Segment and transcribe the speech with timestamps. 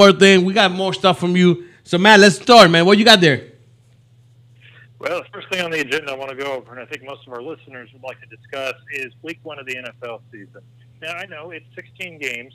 [0.00, 0.46] more thing.
[0.46, 1.66] We got more stuff from you.
[1.84, 2.86] So Matt, let's start, man.
[2.86, 3.52] What you got there?
[4.98, 7.04] Well, the first thing on the agenda I want to go over, and I think
[7.04, 10.62] most of our listeners would like to discuss, is week one of the NFL season.
[11.02, 12.54] Now, I know it's 16 games.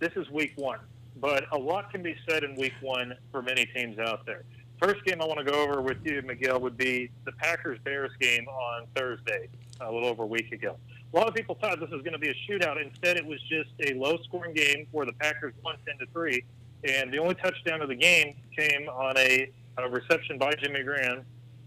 [0.00, 0.78] This is week one,
[1.18, 4.44] but a lot can be said in week one for many teams out there.
[4.82, 8.12] First game I want to go over with you, Miguel, would be the Packers Bears
[8.20, 9.48] game on Thursday,
[9.80, 10.76] a little over a week ago.
[11.12, 12.82] A lot of people thought this was going to be a shootout.
[12.82, 16.44] Instead, it was just a low scoring game where the Packers won 10 to 3.
[16.86, 21.24] And the only touchdown of the game came on a, a reception by Jimmy Graham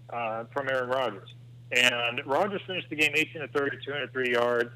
[0.10, 1.30] uh, from Aaron Rodgers.
[1.72, 4.70] And Rodgers finished the game 18 to 30, 203 yards.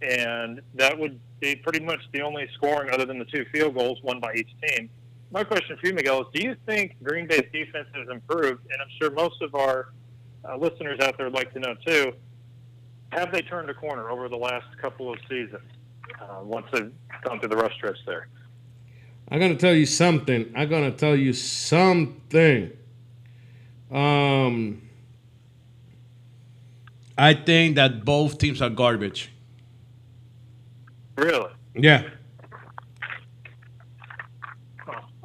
[0.00, 3.98] And that would be pretty much the only scoring other than the two field goals
[4.02, 4.88] won by each team.
[5.30, 8.64] My question for you, Miguel, is do you think Green Bay's defense has improved?
[8.72, 9.92] And I'm sure most of our
[10.48, 12.12] uh, listeners out there would like to know, too.
[13.10, 15.62] Have they turned a corner over the last couple of seasons
[16.20, 16.92] uh, once they've
[17.24, 18.28] gone through the rush stretch there?
[19.30, 20.52] I'm gonna tell you something.
[20.56, 22.72] I'm gonna tell you something.
[23.90, 24.82] Um,
[27.16, 29.30] I think that both teams are garbage.
[31.16, 31.50] Really?
[31.74, 32.04] Yeah.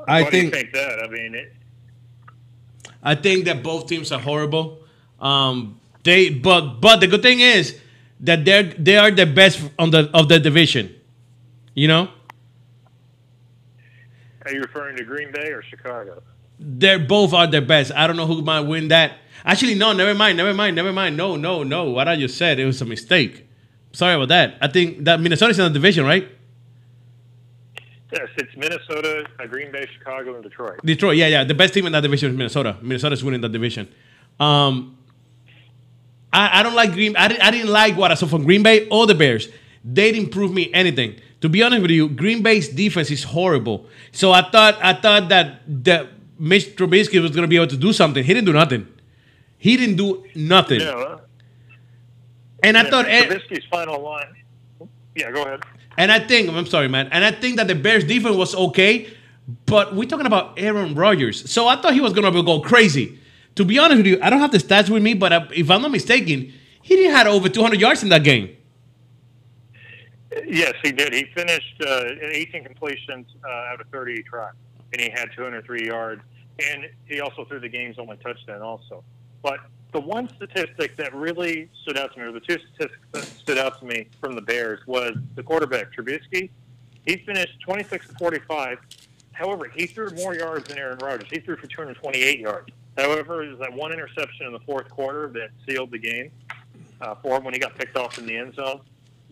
[0.07, 0.99] I Why think- do you think that?
[1.03, 1.53] I mean, it,
[3.01, 4.83] I think that both teams are horrible.
[5.19, 7.79] Um, they but but the good thing is
[8.19, 10.93] that they're they are the best on the of the division.
[11.73, 12.09] You know,
[14.45, 16.21] are you referring to Green Bay or Chicago?
[16.59, 17.91] they're both are the best.
[17.91, 19.17] I don't know who might win that.
[19.45, 21.17] Actually, no, never mind, never mind, never mind.
[21.17, 21.89] No, no, no.
[21.89, 23.47] What I just said, it was a mistake.
[23.91, 24.55] Sorry about that.
[24.61, 26.27] I think that Minnesota's in the division, right?
[28.11, 30.79] Yes, it's Minnesota, Green Bay, Chicago, and Detroit.
[30.85, 31.43] Detroit, yeah, yeah.
[31.43, 32.77] The best team in that division is Minnesota.
[32.81, 33.91] Minnesota's winning that division.
[34.39, 34.97] Um,
[36.31, 37.17] I, I don't like Green.
[37.17, 39.49] I, I didn't like what I saw from Green Bay or the Bears.
[39.83, 41.19] They didn't prove me anything.
[41.43, 43.85] To be honest with you, Green Bay's defense is horrible.
[44.13, 46.07] So I thought I thought that that
[46.39, 48.23] Mitch Trubisky was going to be able to do something.
[48.23, 48.87] He didn't do nothing.
[49.57, 50.79] He didn't do nothing.
[50.79, 51.17] Yeah,
[52.63, 54.33] And I yeah, thought, Trubisky's final line.
[55.17, 55.59] Yeah, go ahead.
[55.97, 57.09] and I think I'm sorry, man.
[57.11, 59.09] And I think that the Bears defense was okay,
[59.65, 61.51] but we're talking about Aaron Rodgers.
[61.51, 63.19] So I thought he was going to go crazy.
[63.55, 65.81] To be honest with you, I don't have the stats with me, but if I'm
[65.81, 68.55] not mistaken, he didn't have over 200 yards in that game.
[70.45, 71.13] Yes, he did.
[71.13, 74.53] He finished uh, 18 completions uh, out of 30 tries,
[74.91, 76.21] and he had 203 yards.
[76.59, 79.03] And he also threw the game's only touchdown, also.
[79.41, 79.59] But
[79.91, 83.57] the one statistic that really stood out to me, or the two statistics that stood
[83.57, 86.49] out to me from the Bears, was the quarterback Trubisky.
[87.05, 88.79] He finished 26 to 45.
[89.33, 91.29] However, he threw more yards than Aaron Rodgers.
[91.31, 92.69] He threw for 228 yards.
[92.97, 96.31] However, there's that one interception in the fourth quarter that sealed the game
[97.01, 98.81] uh, for him when he got picked off in the end zone.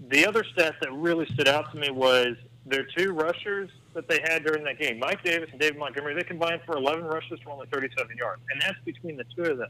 [0.09, 2.35] The other stat that really stood out to me was
[2.65, 6.15] their two rushers that they had during that game, Mike Davis and David Montgomery.
[6.15, 9.57] They combined for 11 rushes for only 37 yards, and that's between the two of
[9.57, 9.69] them.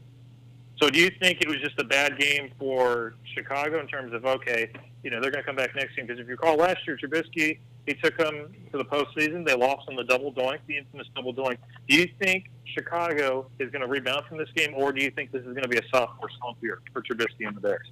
[0.80, 4.24] So, do you think it was just a bad game for Chicago in terms of
[4.24, 4.70] okay,
[5.02, 6.06] you know they're going to come back next game?
[6.06, 9.44] Because if you recall last year, Trubisky he took them to the postseason.
[9.44, 11.58] They lost on the double doink, the infamous double doink.
[11.88, 15.32] Do you think Chicago is going to rebound from this game, or do you think
[15.32, 17.90] this is going to be a sophomore slump year for Trubisky and the Bears?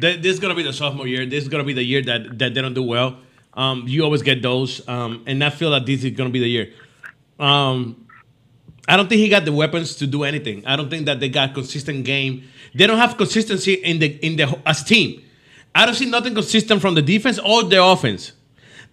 [0.00, 1.26] Th- This is gonna be the sophomore year.
[1.26, 3.18] This is gonna be the year that, that they don't do well.
[3.54, 6.48] Um, you always get those, um, and I feel that this is gonna be the
[6.48, 6.72] year.
[7.38, 8.06] Um,
[8.88, 10.64] I don't think he got the weapons to do anything.
[10.66, 12.44] I don't think that they got consistent game.
[12.74, 15.22] They don't have consistency in the in the as team.
[15.74, 18.32] I don't see nothing consistent from the defense or the offense.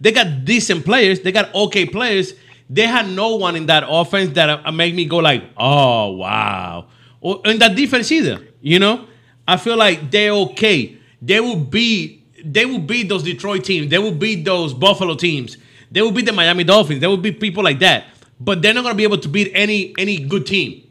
[0.00, 1.20] They got decent players.
[1.20, 2.34] They got okay players.
[2.68, 6.86] They had no one in that offense that uh, make me go like, oh wow,
[7.20, 8.40] or in that defense either.
[8.60, 9.06] You know,
[9.46, 10.96] I feel like they're okay.
[11.20, 12.22] They will be.
[12.44, 13.90] They will beat those Detroit teams.
[13.90, 15.56] They will beat those Buffalo teams.
[15.90, 17.00] They will beat the Miami Dolphins.
[17.00, 18.04] They will be people like that.
[18.38, 20.82] But they're not going to be able to beat any any good team.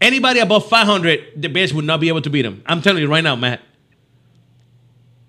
[0.00, 2.62] Anybody above 500, the Bears would not be able to beat them.
[2.66, 3.60] I'm telling you right now, Matt.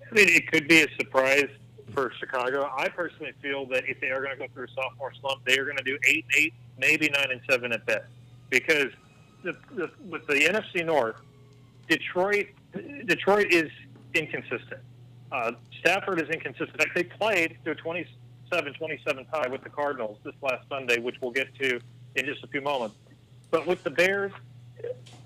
[0.08, 1.48] I mean, it could be a surprise
[1.92, 2.70] for Chicago.
[2.76, 5.58] I personally feel that if they are going to go through a sophomore slump, they
[5.58, 8.04] are going to do eight and eight, maybe nine and seven at best.
[8.48, 8.92] Because
[9.42, 11.16] the, the, with the NFC North,
[11.88, 12.46] Detroit,
[13.06, 13.70] Detroit is
[14.14, 14.80] inconsistent.
[15.32, 16.80] Uh, Stafford is inconsistent.
[16.94, 18.06] They played to a 27-27
[19.32, 21.80] tie with the Cardinals this last Sunday, which we'll get to
[22.16, 22.96] in just a few moments.
[23.50, 24.32] But with the Bears,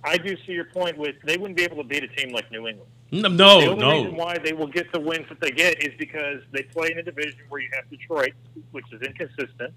[0.02, 2.50] I do see your point with they wouldn't be able to beat a team like
[2.50, 2.90] New England.
[3.12, 3.28] No,
[3.60, 6.40] The no, only reason why they will get the wins that they get is because
[6.52, 8.32] they play in a division where you have Detroit,
[8.72, 9.72] which is inconsistent,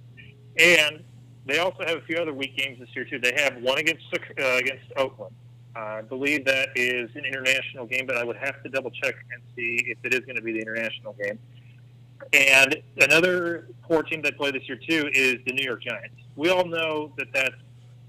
[0.57, 1.03] and
[1.45, 3.19] they also have a few other weak games this year too.
[3.19, 5.33] They have one against uh, against Oakland.
[5.77, 9.41] I believe that is an international game, but I would have to double check and
[9.55, 11.37] see if it is going to be the international game.
[12.33, 16.15] And another poor team that play this year too is the New York Giants.
[16.35, 17.55] We all know that that's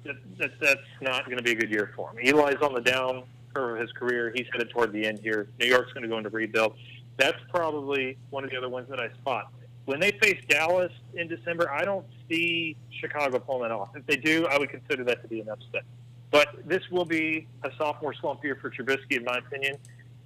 [0.04, 2.18] that, that that's not going to be a good year for him.
[2.22, 4.32] Eli's on the down curve of his career.
[4.34, 5.48] He's headed toward the end here.
[5.60, 6.74] New York's going to go into rebuild.
[7.18, 9.52] That's probably one of the other ones that I spot.
[9.84, 13.90] When they face Dallas in December, I don't see Chicago pulling that off.
[13.94, 15.84] If they do, I would consider that to be an upset.
[16.30, 19.76] But this will be a sophomore slump year for Trubisky, in my opinion.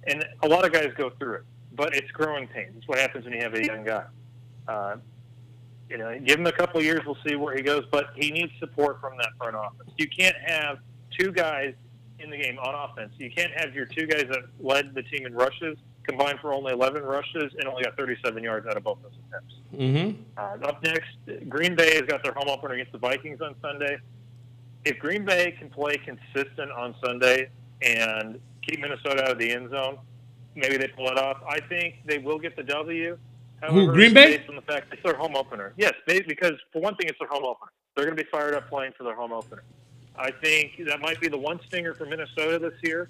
[0.05, 2.73] And a lot of guys go through it, but it's growing pains.
[2.77, 4.03] It's what happens when you have a young guy.
[4.67, 4.95] Uh,
[5.89, 7.85] you know, give him a couple of years, we'll see where he goes.
[7.91, 9.87] But he needs support from that front office.
[9.97, 10.79] You can't have
[11.17, 11.73] two guys
[12.19, 13.13] in the game on offense.
[13.17, 16.73] You can't have your two guys that led the team in rushes combined for only
[16.73, 19.55] 11 rushes and only got 37 yards out of both those attempts.
[19.73, 20.21] Mm-hmm.
[20.37, 23.97] Uh, up next, Green Bay has got their home opener against the Vikings on Sunday.
[24.85, 27.49] If Green Bay can play consistent on Sunday
[27.81, 29.97] and keep Minnesota out of the end zone,
[30.55, 31.37] maybe they pull it off.
[31.47, 33.17] I think they will get the W.
[33.61, 34.37] However, Green Bay?
[34.37, 35.73] Based on the fact it's their home opener.
[35.77, 37.71] Yes, because for one thing, it's their home opener.
[37.95, 39.63] They're going to be fired up playing for their home opener.
[40.17, 43.07] I think that might be the one stinger for Minnesota this year.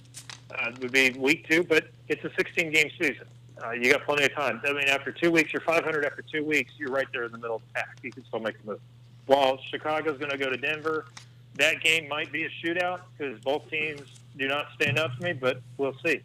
[0.54, 3.26] Uh, would be week two, but it's a 16 game season.
[3.64, 4.62] Uh, you got plenty of time.
[4.66, 6.06] I mean, after two weeks, you're 500.
[6.06, 7.98] After two weeks, you're right there in the middle of the pack.
[8.04, 8.80] You can still make a move.
[9.26, 11.06] While Chicago's going to go to Denver,
[11.56, 14.02] that game might be a shootout because both teams
[14.38, 16.22] do not stand up to me, but we'll see.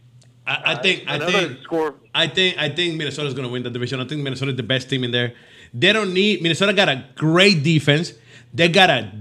[0.46, 1.94] I, I think uh, I think score.
[2.14, 4.00] I think I think Minnesota's going to win the division.
[4.00, 5.34] I think Minnesota is the best team in there.
[5.74, 8.14] They don't need Minnesota got a great defense.
[8.54, 9.12] They got a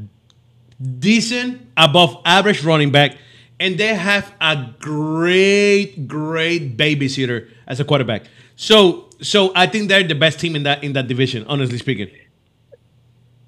[0.99, 3.17] decent above average running back,
[3.59, 8.23] and they have a great great babysitter as a quarterback.
[8.55, 11.45] So so I think they're the best team in that in that division.
[11.47, 12.09] Honestly speaking.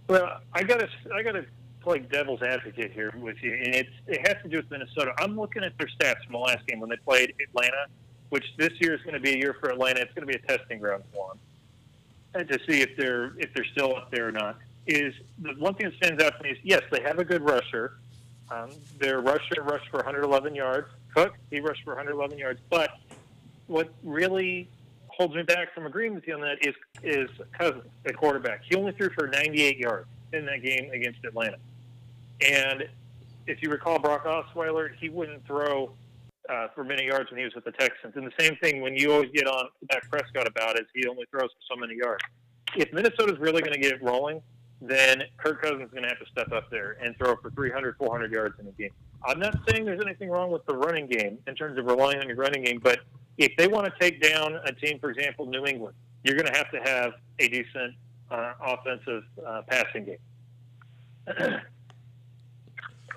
[0.10, 1.46] Well, I gotta I gotta
[1.90, 5.12] play devil's advocate here with you, and it's it has to do with Minnesota.
[5.18, 7.88] I'm looking at their stats from the last game when they played Atlanta,
[8.30, 10.02] which this year is going to be a year for Atlanta.
[10.02, 11.40] It's going to be a testing ground for them
[12.36, 14.58] and to see if they're if they're still up there or not.
[14.86, 17.42] Is the one thing that stands out to me is yes, they have a good
[17.42, 17.94] rusher.
[18.52, 18.70] Um,
[19.00, 20.88] their rusher rushed for 111 yards.
[21.16, 22.92] Cook he rushed for 111 yards, but
[23.66, 24.68] what really
[25.08, 28.62] holds me back from agreeing with you on that is is Cousins, the quarterback.
[28.70, 31.58] He only threw for 98 yards in that game against Atlanta.
[32.42, 32.88] And
[33.48, 35.92] if you recall Brock Osweiler, he wouldn't throw
[36.50, 38.16] uh, for many yards when he was with the Texans.
[38.16, 41.26] And the same thing when you always get on Dak Prescott about is he only
[41.32, 42.24] throws for so many yards.
[42.76, 44.42] If Minnesota's really going to get it rolling,
[44.82, 47.98] then Kirk Cousins is going to have to step up there and throw for 300,
[47.98, 48.92] 400 yards in a game.
[49.26, 52.28] I'm not saying there's anything wrong with the running game in terms of relying on
[52.28, 53.00] your running game, but
[53.38, 56.58] if they want to take down a team, for example, New England, you're going to
[56.58, 57.96] have to have a decent
[58.32, 60.18] uh, offensive uh, passing game.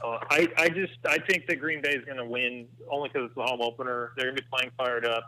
[0.03, 3.27] Uh, I, I just I think that Green Bay is going to win only because
[3.27, 4.13] it's the home opener.
[4.17, 5.25] They're going to be playing fired up.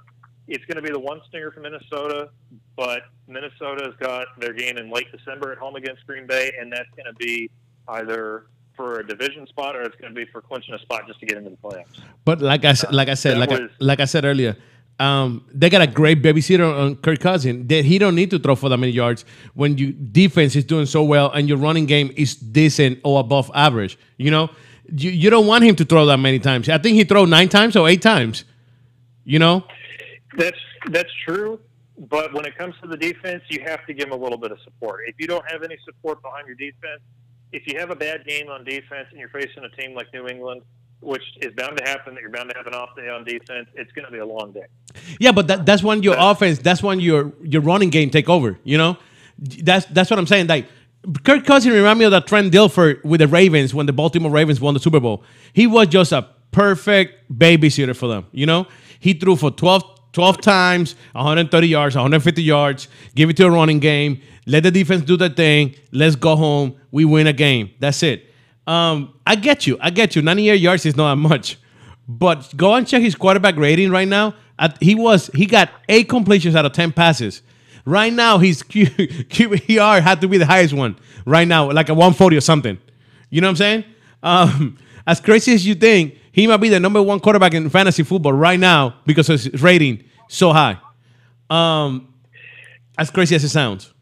[0.46, 2.30] It's going to be the one stinger for Minnesota,
[2.76, 6.90] but Minnesota's got their game in late December at home against Green Bay, and that's
[6.96, 7.50] going to be
[7.88, 11.20] either for a division spot or it's going to be for clinching a spot just
[11.20, 12.02] to get into the playoffs.
[12.24, 14.56] But like I like I said, like was, I, like I said earlier,
[14.98, 17.68] um, they got a great babysitter on Kirk Cousins.
[17.68, 19.24] That he don't need to throw for that many yards
[19.54, 23.50] when your defense is doing so well and your running game is decent or above
[23.54, 23.98] average.
[24.16, 24.50] You know,
[24.92, 26.68] you, you don't want him to throw that many times.
[26.68, 28.44] I think he threw nine times or eight times.
[29.24, 29.64] You know,
[30.36, 30.58] that's
[30.90, 31.60] that's true.
[31.96, 34.50] But when it comes to the defense, you have to give him a little bit
[34.50, 35.02] of support.
[35.06, 37.00] If you don't have any support behind your defense,
[37.52, 40.26] if you have a bad game on defense and you're facing a team like New
[40.26, 40.62] England,
[41.00, 43.68] which is bound to happen that you're bound to have an off day on defense,
[43.74, 44.66] it's going to be a long day.
[45.20, 48.58] Yeah, but that, that's when your offense, that's when your your running game take over.
[48.64, 48.96] You know,
[49.38, 50.46] that's that's what I'm saying.
[50.46, 50.66] Like
[51.24, 54.60] Kirk Cousins remind me of that Trent Dilfer with the Ravens when the Baltimore Ravens
[54.60, 55.22] won the Super Bowl.
[55.52, 58.26] He was just a perfect babysitter for them.
[58.32, 58.66] You know,
[59.00, 62.88] he threw for 12, 12 times, 130 yards, 150 yards.
[63.14, 64.22] Give it to a running game.
[64.46, 65.74] Let the defense do their thing.
[65.92, 66.76] Let's go home.
[66.90, 67.70] We win a game.
[67.80, 68.30] That's it.
[68.66, 69.78] Um, I get you.
[69.80, 70.22] I get you.
[70.22, 71.58] 98 yards is not that much.
[72.08, 74.34] But go and check his quarterback rating right now.
[74.58, 77.42] At, he was he got eight completions out of 10 passes.
[77.86, 80.96] Right now, his QBR had to be the highest one.
[81.26, 82.78] Right now, like a 140 or something.
[83.30, 83.84] You know what I'm saying?
[84.22, 88.02] Um, as crazy as you think, he might be the number one quarterback in fantasy
[88.02, 90.78] football right now because his rating so high.
[91.50, 92.14] Um,
[92.98, 93.92] as crazy as it sounds.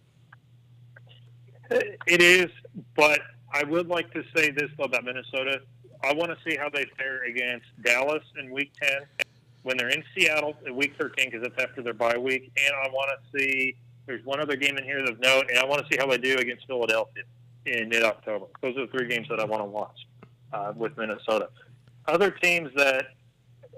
[1.70, 2.50] It is,
[2.94, 3.20] but
[3.52, 5.60] I would like to say this though about Minnesota.
[6.04, 9.26] I want to see how they fare against Dallas in Week 10
[9.62, 12.88] when they're in Seattle in Week 13 because it's after their bye week, and I
[12.88, 13.76] want to see.
[14.04, 16.18] There's one other game in here of note, and I want to see how they
[16.18, 17.22] do against Philadelphia
[17.66, 18.46] in mid-October.
[18.60, 20.06] Those are the three games that I want to watch
[20.52, 21.50] uh, with Minnesota.
[22.08, 23.06] Other teams that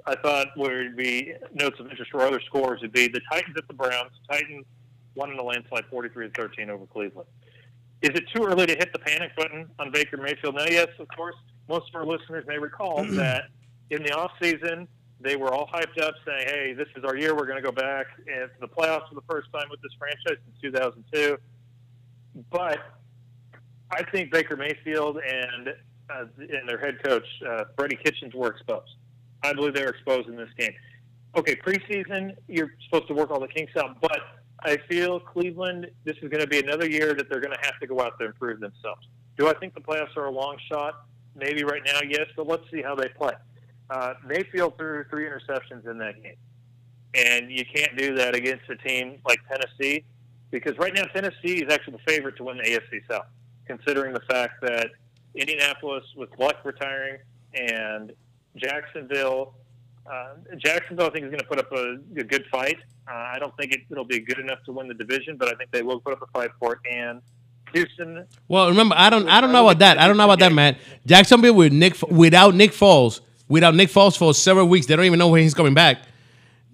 [0.07, 3.69] I thought would be notes of interest or other scores would be the Titans at
[3.69, 4.12] the Browns.
[4.31, 4.64] Titans
[5.14, 7.28] won in a landslide 43 to 13 over Cleveland.
[8.03, 10.57] Is it too early to hit the panic button on Baker Mayfield?
[10.57, 11.37] Now, yes, of course,
[11.69, 13.45] most of our listeners may recall that
[13.91, 14.87] in the offseason,
[15.21, 17.35] they were all hyped up saying, hey, this is our year.
[17.35, 20.43] We're going to go back into the playoffs for the first time with this franchise
[20.45, 21.39] since 2002.
[22.51, 22.79] But
[23.91, 25.69] I think Baker Mayfield and,
[26.11, 28.97] uh, and their head coach, uh, Freddie Kitchens, were exposed.
[29.43, 30.73] I believe they were exposed in this game.
[31.37, 34.21] Okay, preseason, you're supposed to work all the kinks out, but
[34.64, 37.78] I feel Cleveland, this is going to be another year that they're going to have
[37.80, 39.06] to go out there and prove themselves.
[39.37, 41.06] Do I think the playoffs are a long shot?
[41.37, 43.33] Maybe right now, yes, but let's see how they play.
[43.90, 46.37] Uh, Mayfield threw three interceptions in that game.
[47.14, 50.04] And you can't do that against a team like Tennessee
[50.50, 53.26] because right now Tennessee is actually the favorite to win the AFC South,
[53.66, 54.90] considering the fact that
[55.35, 57.18] Indianapolis with Luck retiring
[57.54, 58.12] and
[58.56, 59.54] Jacksonville.
[60.11, 62.76] Uh, Jacksonville, I think, is going to put up a, a good fight.
[63.08, 65.56] Uh, I don't think it, it'll be good enough to win the division, but I
[65.56, 66.78] think they will put up a fight for it.
[66.90, 67.23] And
[67.73, 68.26] Houston.
[68.49, 69.99] Well, remember, I don't, I don't know about that.
[69.99, 70.76] I don't know about that, man.
[71.06, 75.18] Jacksonville with Nick, without Nick Foles, without Nick Foles for several weeks, they don't even
[75.18, 75.99] know when he's coming back.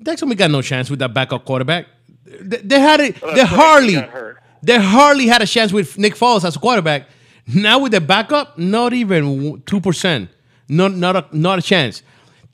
[0.02, 1.86] Jacksonville we got no chance with that backup quarterback.
[2.24, 3.20] They, they had it.
[3.22, 6.56] Well, they that's right, he hardly, they hardly had a chance with Nick Foles as
[6.56, 7.06] a quarterback.
[7.46, 10.30] Now with the backup, not even two percent.
[10.68, 12.02] Not, not, a, not a chance.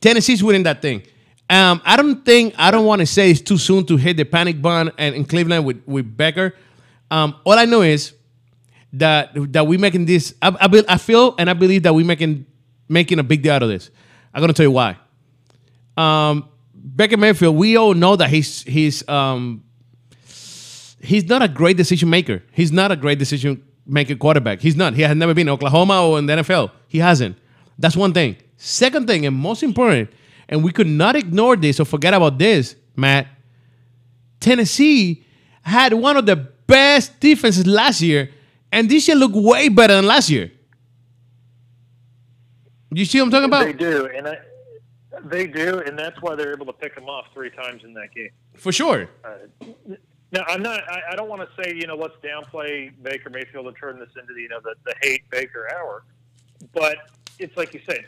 [0.06, 1.02] Tennessee's winning that thing.
[1.50, 4.24] Um, I don't think I don't want to say it's too soon to hit the
[4.24, 6.54] panic button and in Cleveland with with Becker.
[7.10, 8.14] Um, all I know is
[8.92, 10.32] that that we making this.
[10.40, 12.46] I, I, be- I feel and I believe that we making
[12.88, 13.90] making a big deal out of this.
[14.32, 14.96] I'm gonna tell you why.
[15.96, 19.64] Um, Becker Mayfield, we all know that he's he's um,
[21.00, 22.44] he's not a great decision maker.
[22.52, 24.60] He's not a great decision maker quarterback.
[24.60, 24.94] He's not.
[24.94, 26.70] He has never been in Oklahoma or in the NFL.
[26.86, 27.36] He hasn't.
[27.76, 28.36] That's one thing.
[28.56, 30.10] Second thing, and most important,
[30.48, 33.28] and we could not ignore this or forget about this, Matt.
[34.40, 35.24] Tennessee
[35.62, 38.30] had one of the best defenses last year,
[38.72, 40.52] and this year looked way better than last year.
[42.92, 43.64] You see what I'm talking about?
[43.64, 44.38] They do, and I,
[45.24, 48.14] they do, and that's why they're able to pick them off three times in that
[48.14, 48.30] game.
[48.54, 49.10] For sure.
[49.24, 49.66] Uh,
[50.32, 50.80] now, I'm not.
[50.90, 54.08] I, I don't want to say you know let's downplay Baker Mayfield and turn this
[54.20, 56.04] into the, you know the, the hate Baker hour,
[56.72, 56.96] but
[57.38, 58.06] it's like you said,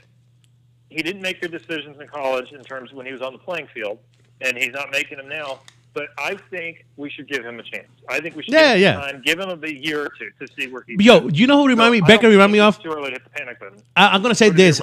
[0.90, 3.38] he didn't make good decisions in college in terms of when he was on the
[3.38, 3.98] playing field,
[4.40, 5.60] and he's not making them now.
[5.94, 7.88] But I think we should give him a chance.
[8.08, 9.00] I think we should Yeah, give him yeah.
[9.00, 10.96] time, give him a year or two to see where he.
[11.00, 12.00] Yo, you know who remind me?
[12.04, 12.78] I Becker remind me of.
[12.80, 13.82] Too early to hit the panic button.
[13.96, 14.80] I, I'm gonna say Who this.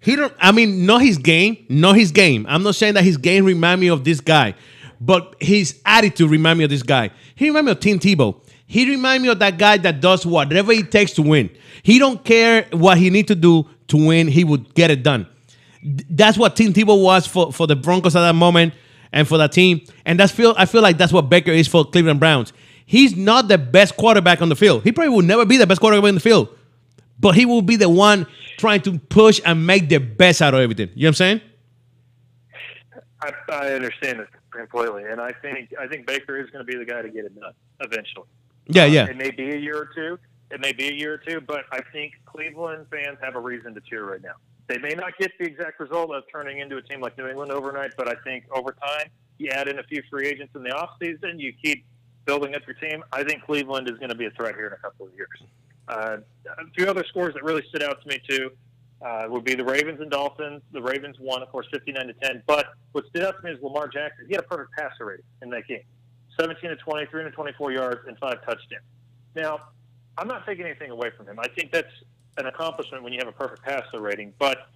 [0.00, 0.32] He don't.
[0.40, 2.46] I mean, not his game, not his game.
[2.48, 4.54] I'm not saying that his game remind me of this guy,
[5.00, 7.10] but his attitude remind me of this guy.
[7.34, 8.40] He remind me of Tim Tebow.
[8.66, 11.50] He remind me of that guy that does whatever it takes to win.
[11.82, 14.28] He don't care what he need to do to win.
[14.28, 15.26] He would get it done.
[15.82, 18.74] That's what Tim Tebow was for, for the Broncos at that moment
[19.12, 19.80] and for that team.
[20.04, 22.52] And that's feel I feel like that's what Baker is for Cleveland Browns.
[22.84, 24.82] He's not the best quarterback on the field.
[24.82, 26.48] He probably will never be the best quarterback in the field
[27.20, 30.60] but he will be the one trying to push and make the best out of
[30.60, 30.88] everything.
[30.94, 31.40] You know what I'm saying?
[33.22, 36.78] I, I understand it completely, and I think I think Baker is going to be
[36.78, 38.26] the guy to get it done eventually.
[38.66, 39.04] Yeah, yeah.
[39.04, 40.18] Uh, it may be a year or two.
[40.50, 43.74] It may be a year or two, but I think Cleveland fans have a reason
[43.74, 44.34] to cheer right now.
[44.66, 47.52] They may not get the exact result of turning into a team like New England
[47.52, 50.70] overnight, but I think over time, you add in a few free agents in the
[50.70, 51.84] offseason, you keep
[52.24, 53.02] building up your team.
[53.12, 55.28] I think Cleveland is going to be a threat here in a couple of years.
[55.88, 58.50] Uh, a few other scores that really stood out to me too
[59.02, 60.62] uh, would be the Ravens and Dolphins.
[60.72, 62.42] The Ravens won, of course, 59 to 10.
[62.46, 64.26] But what stood out to me is Lamar Jackson.
[64.28, 65.82] He had a perfect passer rating in that game
[66.38, 68.84] 17 to 20, 324 yards, and five touchdowns.
[69.34, 69.60] Now,
[70.20, 71.38] I'm not taking anything away from him.
[71.40, 71.92] I think that's
[72.36, 74.34] an accomplishment when you have a perfect passer rating.
[74.38, 74.68] But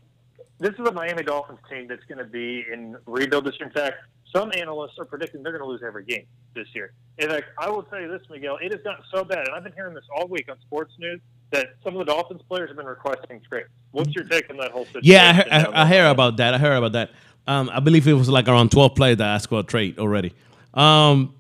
[0.58, 3.68] this is a Miami Dolphins team that's going to be in rebuild this year.
[3.68, 3.96] In fact,
[4.34, 6.24] some analysts are predicting they're going to lose every game
[6.54, 6.92] this year.
[7.18, 9.62] In fact, I will tell you this, Miguel, it has gotten so bad, and I've
[9.62, 11.20] been hearing this all week on sports news,
[11.50, 13.68] that some of the Dolphins players have been requesting trades.
[13.92, 15.04] What's your take on that whole situation?
[15.04, 16.54] Yeah, I, I, I heard about that.
[16.54, 17.10] I heard about that.
[17.46, 20.32] Um, I believe it was like around 12 players that asked for a trade already.
[20.72, 21.34] Um,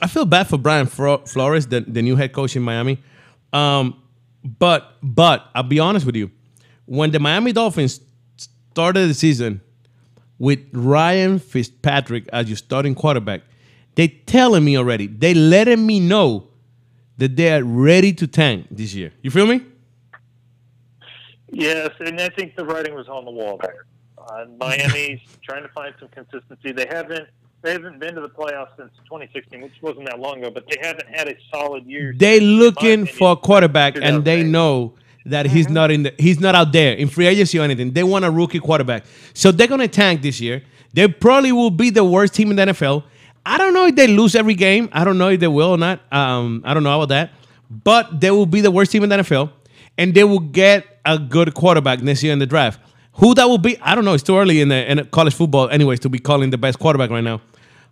[0.00, 2.98] I feel bad for Brian Flores, the, the new head coach in Miami.
[3.52, 4.02] Um,
[4.42, 6.30] but but I'll be honest with you,
[6.86, 8.00] when the Miami Dolphins
[8.36, 9.60] started the season
[10.38, 13.42] with Ryan Fitzpatrick as your starting quarterback,
[13.96, 16.48] they telling me already, they letting me know
[17.18, 19.12] that they are ready to tank this year.
[19.22, 19.62] You feel me?
[21.52, 23.84] Yes, and I think the writing was on the wall there.
[24.16, 26.72] Uh, Miami's trying to find some consistency.
[26.72, 27.28] They haven't
[27.62, 30.76] they haven't been to the playoffs since 2016, which wasn't that long ago, but they
[30.80, 32.14] haven't had a solid year.
[32.16, 34.94] They since, looking opinion, for a quarterback, and they know
[35.26, 37.92] that he's not in the he's not out there in free agency or anything.
[37.92, 40.62] They want a rookie quarterback, so they're gonna tank this year.
[40.94, 43.04] They probably will be the worst team in the NFL.
[43.44, 44.88] I don't know if they lose every game.
[44.92, 46.00] I don't know if they will or not.
[46.12, 47.32] Um, I don't know about that.
[47.70, 49.52] But they will be the worst team in the NFL,
[49.96, 52.80] and they will get a good quarterback next year in the draft.
[53.14, 54.14] Who that will be, I don't know.
[54.14, 57.10] It's too early in the in college football, anyways, to be calling the best quarterback
[57.10, 57.40] right now.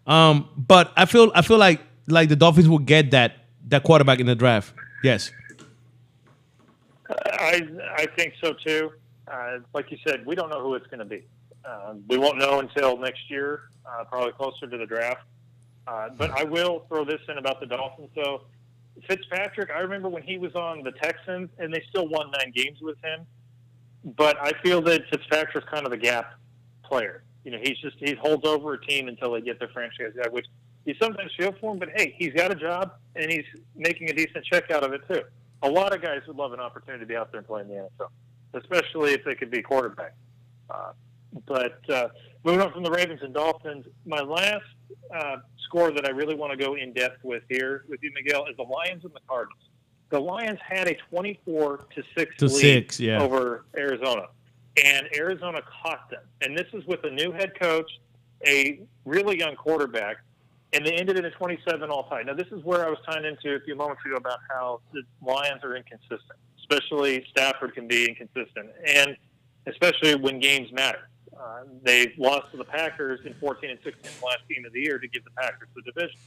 [0.08, 4.18] Um, but I feel I feel like like the Dolphins will get that that quarterback
[4.18, 4.72] in the draft.
[5.04, 5.30] Yes.
[7.10, 8.92] I I think so too.
[9.30, 11.22] Uh, like you said, we don't know who it's going to be.
[11.64, 15.20] Uh, we won't know until next year, uh, probably closer to the draft.
[15.86, 18.08] Uh, but I will throw this in about the Dolphins.
[18.14, 18.42] So
[19.06, 22.78] Fitzpatrick, I remember when he was on the Texans, and they still won nine games
[22.80, 23.26] with him.
[24.16, 26.34] But I feel that Fitzpatrick's kind of a gap
[26.82, 27.22] player.
[27.44, 30.28] You know, he's just he holds over a team until they get their franchise guy,
[30.28, 30.46] which
[30.84, 31.78] you sometimes feel for him.
[31.78, 33.44] But hey, he's got a job and he's
[33.76, 35.22] making a decent check out of it too.
[35.62, 37.68] A lot of guys would love an opportunity to be out there and play in
[37.68, 38.10] the NFL,
[38.54, 40.14] especially if they could be quarterback.
[40.70, 40.92] Uh,
[41.46, 42.08] but uh,
[42.44, 44.64] moving on from the Ravens and Dolphins, my last
[45.14, 48.46] uh, score that I really want to go in depth with here with you, Miguel,
[48.46, 49.60] is the Lions and the Cardinals.
[50.10, 53.20] The Lions had a 24 to six To lead six, yeah.
[53.20, 54.28] over Arizona,
[54.84, 56.22] and Arizona caught them.
[56.42, 57.90] And this is with a new head coach,
[58.46, 60.18] a really young quarterback,
[60.72, 62.22] and they ended in a 27 all tie.
[62.22, 65.02] Now, this is where I was tying into a few moments ago about how the
[65.24, 69.16] Lions are inconsistent, especially Stafford can be inconsistent, and
[69.66, 71.08] especially when games matter.
[71.38, 74.80] Uh, they lost to the Packers in 14 and 16, the last game of the
[74.80, 76.18] year, to give the Packers the division.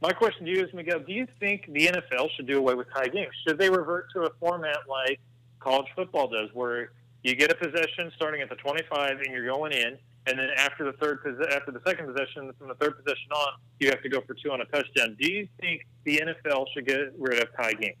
[0.00, 2.88] My question to you is, Miguel, do you think the NFL should do away with
[2.92, 3.30] tie games?
[3.46, 5.20] Should they revert to a format like
[5.60, 6.90] college football does, where
[7.22, 10.84] you get a possession starting at the 25 and you're going in, and then after
[10.84, 11.18] the third
[11.52, 14.50] after the second possession, from the third possession on, you have to go for two
[14.50, 15.16] on a touchdown.
[15.20, 17.96] Do you think the NFL should get rid of tie games?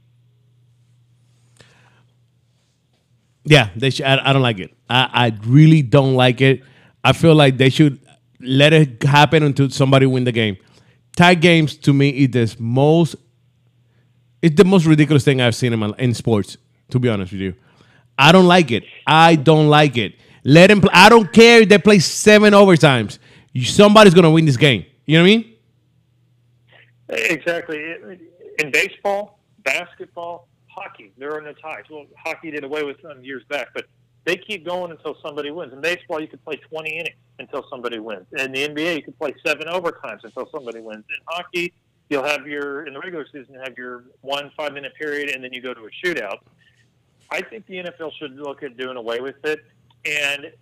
[3.44, 4.06] Yeah, they should.
[4.06, 4.72] I, I don't like it.
[4.88, 6.62] I, I really don't like it.
[7.02, 7.98] I feel like they should
[8.40, 10.56] let it happen until somebody win the game.
[11.16, 13.16] Tie games to me is the most.
[14.40, 16.56] It's the most ridiculous thing I've seen in my in sports.
[16.90, 17.54] To be honest with you,
[18.18, 18.84] I don't like it.
[19.06, 20.14] I don't like it.
[20.44, 20.80] Let them.
[20.80, 20.90] Play.
[20.92, 23.18] I don't care if they play seven overtimes.
[23.64, 24.84] Somebody's gonna win this game.
[25.06, 25.54] You know what I mean?
[27.08, 27.94] Exactly.
[28.58, 31.84] In baseball, basketball, hockey, there are no ties.
[31.90, 33.86] Well, hockey did away with them years back, but
[34.24, 35.72] they keep going until somebody wins.
[35.72, 38.26] In baseball, you could play 20 innings until somebody wins.
[38.38, 41.04] In the NBA, you could play seven overtimes until somebody wins.
[41.08, 41.72] In hockey,
[42.08, 45.52] you'll have your in the regular season have your one five minute period, and then
[45.52, 46.38] you go to a shootout.
[47.32, 49.64] I think the NFL should look at doing away with it,
[50.04, 50.52] and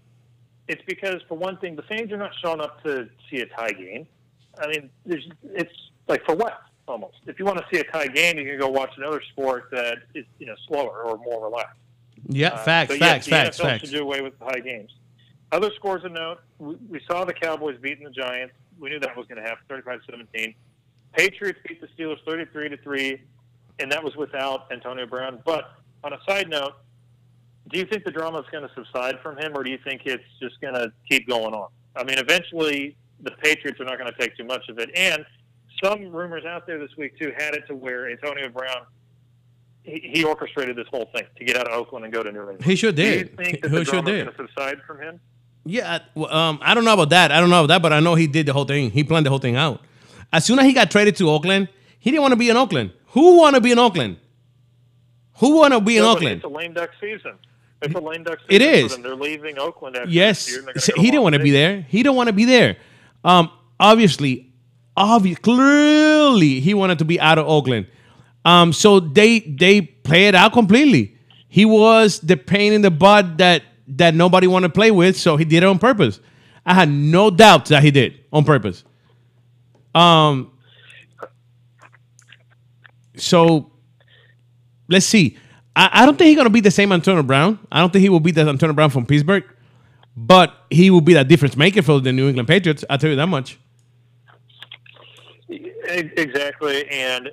[0.68, 3.72] it's because for one thing, the fans are not showing up to see a tie
[3.72, 4.06] game.
[4.58, 5.72] I mean, there's, it's
[6.06, 6.62] like for what?
[6.86, 7.18] Almost.
[7.26, 9.98] If you want to see a tie game, you can go watch another sport that
[10.14, 11.78] is you know slower or more relaxed.
[12.28, 13.80] Yeah, Uh, facts, yes, facts, the facts, NFL facts.
[13.82, 14.92] should do away with the high games.
[15.52, 18.54] Other scores of note: we, we saw the Cowboys beating the Giants.
[18.78, 20.54] We knew that was going to happen, 35-17.
[21.12, 23.20] Patriots beat the Steelers 33 to three,
[23.78, 25.40] and that was without Antonio Brown.
[25.44, 25.72] But
[26.04, 26.74] on a side note,
[27.70, 30.02] do you think the drama is going to subside from him, or do you think
[30.04, 31.68] it's just going to keep going on?
[31.96, 35.24] I mean, eventually the Patriots are not going to take too much of it, and
[35.82, 38.86] some rumors out there this week too had it to where Antonio Brown
[39.82, 42.40] he, he orchestrated this whole thing to get out of Oakland and go to New
[42.40, 42.64] England.
[42.64, 43.36] He sure did.
[43.36, 45.20] Do you think that He the drama is going to subside from him?
[45.64, 47.32] Yeah, well, um, I don't know about that.
[47.32, 48.90] I don't know about that, but I know he did the whole thing.
[48.90, 49.82] He planned the whole thing out.
[50.32, 52.92] As soon as he got traded to Oakland, he didn't want to be in Oakland.
[53.08, 54.16] Who want to be in Oakland?
[55.40, 56.36] Who want to be in Oakland?
[56.36, 57.34] It's a lame duck season.
[57.82, 58.62] It's a lame duck season.
[58.62, 58.82] is.
[58.94, 59.02] For them.
[59.02, 60.94] They're leaving Oakland after Yes, this year.
[60.96, 61.82] he didn't want to be there.
[61.88, 62.76] He don't want to be there.
[63.24, 64.52] Um, obviously,
[64.96, 67.86] obvious, clearly, he wanted to be out of Oakland.
[68.44, 71.16] Um, so they they play it out completely.
[71.48, 75.36] He was the pain in the butt that that nobody wanted to play with, so
[75.36, 76.20] he did it on purpose.
[76.64, 78.84] I had no doubt that he did on purpose.
[79.94, 80.52] Um.
[83.16, 83.69] So
[84.90, 85.38] let's see.
[85.74, 87.58] I, I don't think he's gonna be the same Antonio Brown.
[87.72, 89.44] I don't think he will be the Antonio Brown from Pittsburgh,
[90.16, 92.84] but he will be that difference maker for the New England Patriots.
[92.90, 93.58] I'll tell you that much.
[95.48, 96.88] Exactly.
[96.88, 97.30] And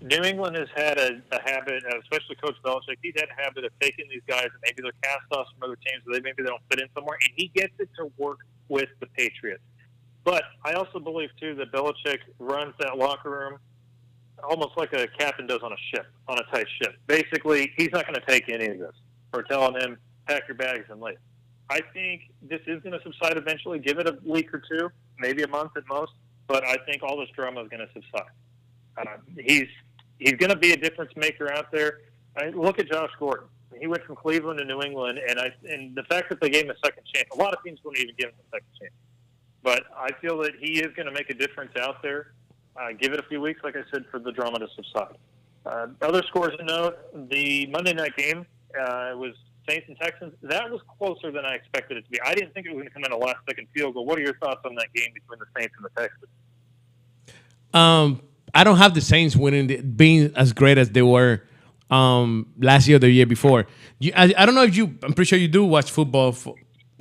[0.00, 3.64] New England has had a, a habit, uh, especially Coach Belichick, he's had a habit
[3.64, 6.42] of taking these guys and maybe they're cast offs from other teams, or they maybe
[6.42, 9.62] they don't fit in somewhere, and he gets it to work with the Patriots.
[10.22, 13.58] But I also believe too that Belichick runs that locker room
[14.42, 16.96] almost like a captain does on a ship, on a tight ship.
[17.06, 18.94] Basically, he's not going to take any of this.
[19.32, 21.18] We're telling him pack your bags and leave.
[21.70, 23.78] I think this is going to subside eventually.
[23.78, 26.12] Give it a week or two, maybe a month at most.
[26.46, 28.30] But I think all this drama is going to subside.
[28.96, 29.04] Uh,
[29.38, 29.68] he's
[30.18, 32.00] he's going to be a difference maker out there.
[32.36, 33.48] I, look at Josh Gordon.
[33.80, 36.66] He went from Cleveland to New England, and I and the fact that they gave
[36.66, 37.28] him a second chance.
[37.32, 38.94] A lot of teams wouldn't even give him a second chance.
[39.62, 42.34] But I feel that he is going to make a difference out there.
[42.76, 45.16] Uh, give it a few weeks, like I said, for the drama to subside.
[45.64, 46.96] Uh, other scores to note:
[47.30, 48.44] the Monday night game
[48.78, 49.34] uh, was
[49.68, 50.34] Saints and Texans.
[50.42, 52.20] That was closer than I expected it to be.
[52.20, 54.04] I didn't think it was going to come in a last-second field goal.
[54.04, 56.30] What are your thoughts on that game between the Saints and the Texans?
[57.72, 61.42] Um, I don't have the Saints winning, being as great as they were
[61.90, 63.66] um, last year or the year before.
[63.98, 64.96] You, I, I don't know if you.
[65.02, 66.54] I'm pretty sure you do watch football, for,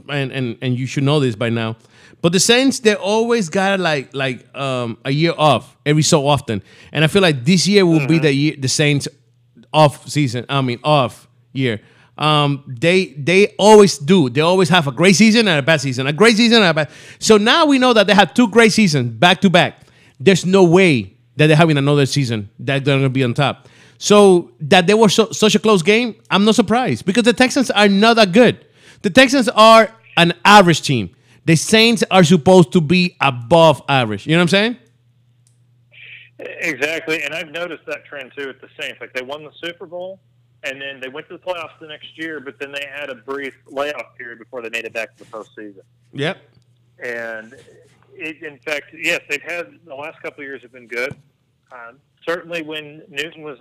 [0.09, 1.75] and and and you should know this by now.
[2.23, 6.63] But the Saints, they always got like like um, a year off every so often,
[6.93, 9.09] and I feel like this year will be the year the Saints
[9.73, 10.45] off season.
[10.47, 11.81] I mean off year.
[12.17, 14.29] Um, they they always do.
[14.29, 16.73] They always have a great season and a bad season, a great season and a
[16.73, 16.91] bad.
[17.19, 19.81] So now we know that they have two great seasons back to back.
[20.17, 23.67] There's no way that they're having another season that they're going to be on top.
[23.97, 27.69] So that they were so, such a close game, I'm not surprised because the Texans
[27.69, 28.65] are not that good.
[29.01, 31.13] The Texans are an average team.
[31.45, 34.25] The Saints are supposed to be above average.
[34.25, 34.77] You know what I'm saying?
[36.39, 38.99] Exactly, and I've noticed that trend too at the Saints.
[38.99, 40.19] Like they won the Super Bowl,
[40.63, 43.15] and then they went to the playoffs the next year, but then they had a
[43.15, 45.81] brief layoff period before they made it back to the postseason.
[46.13, 46.37] Yep.
[47.03, 47.53] And
[48.13, 51.15] it, in fact, yes, they've had the last couple of years have been good.
[51.71, 53.59] Um, certainly, when Newton was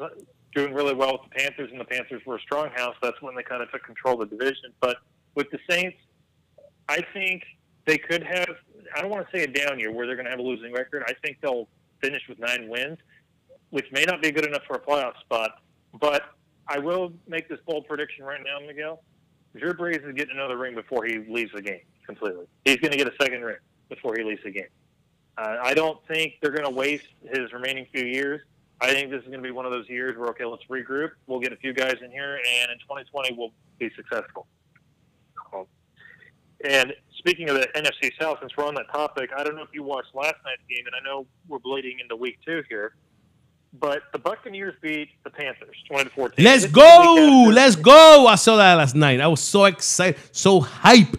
[0.54, 3.34] doing really well with the Panthers, and the Panthers were a strong house, that's when
[3.34, 4.72] they kind of took control of the division.
[4.80, 4.98] But
[5.34, 5.96] with the Saints,
[6.88, 7.42] I think
[7.86, 8.48] they could have.
[8.94, 10.72] I don't want to say a down year where they're going to have a losing
[10.72, 11.02] record.
[11.06, 11.68] I think they'll
[12.00, 12.98] finish with nine wins,
[13.70, 15.62] which may not be good enough for a playoff spot.
[15.98, 16.22] But
[16.68, 19.02] I will make this bold prediction right now, Miguel.
[19.56, 22.46] Drew Brees is getting another ring before he leaves the game completely.
[22.64, 24.68] He's going to get a second ring before he leaves the game.
[25.36, 28.40] Uh, I don't think they're going to waste his remaining few years.
[28.80, 31.10] I think this is going to be one of those years where, okay, let's regroup.
[31.26, 34.46] We'll get a few guys in here, and in 2020, we'll be successful.
[36.64, 39.68] And speaking of the NFC South, since we're on that topic, I don't know if
[39.72, 42.94] you watched last night's game, and I know we're bleeding into week two here,
[43.78, 46.44] but the Buccaneers beat the Panthers 20 to 14.
[46.44, 47.50] Let's go!
[47.52, 48.26] Let's go!
[48.26, 49.20] I saw that last night.
[49.20, 51.16] I was so excited, so hype.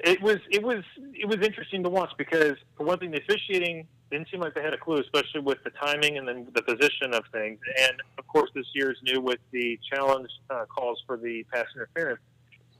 [0.00, 3.88] It was it was it was interesting to watch because for one thing, the officiating
[4.12, 7.12] didn't seem like they had a clue, especially with the timing and then the position
[7.12, 7.58] of things.
[7.80, 11.66] And of course, this year is new with the challenge uh, calls for the pass
[11.74, 12.20] interference.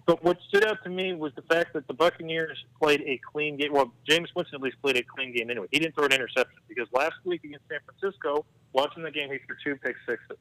[0.08, 3.58] But what stood out to me was the fact that the Buccaneers played a clean
[3.58, 3.74] game.
[3.74, 5.66] Well, Jameis Winston at least played a clean game anyway.
[5.70, 9.36] He didn't throw an interception because last week against San Francisco, watching the game, he
[9.46, 10.38] threw two pick sixes.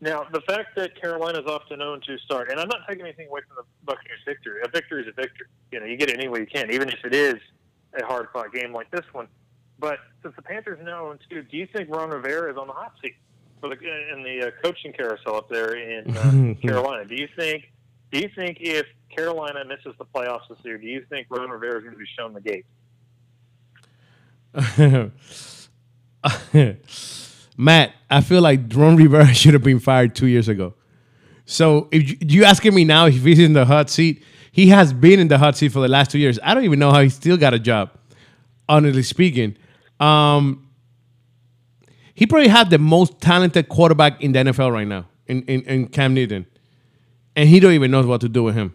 [0.00, 3.28] Now, the fact that Carolina is often known to start, and I'm not taking anything
[3.28, 4.60] away from the Buccaneers' victory.
[4.64, 5.46] A victory is a victory.
[5.70, 7.36] You know, you get it any way you can, even if it is
[7.96, 9.28] a hard-fought game like this one.
[9.78, 12.72] But since the Panthers are now 0 do you think Ron Rivera is on the
[12.72, 13.14] hot seat
[13.60, 13.76] for the,
[14.12, 17.04] in the uh, coaching carousel up there in uh, Carolina?
[17.04, 17.71] Do you think
[18.12, 21.78] do you think if Carolina misses the playoffs this year, do you think Ron Rivera
[21.78, 22.66] is going to be shown the gate?
[27.56, 30.74] Matt, I feel like Ron Rivera should have been fired two years ago.
[31.46, 34.22] So if you, you asking me now if he's in the hot seat,
[34.52, 36.38] he has been in the hot seat for the last two years.
[36.42, 37.92] I don't even know how he still got a job.
[38.68, 39.56] Honestly speaking,
[39.98, 40.68] um,
[42.14, 45.88] he probably had the most talented quarterback in the NFL right now, in, in, in
[45.88, 46.46] Cam Newton
[47.36, 48.74] and he don't even know what to do with him.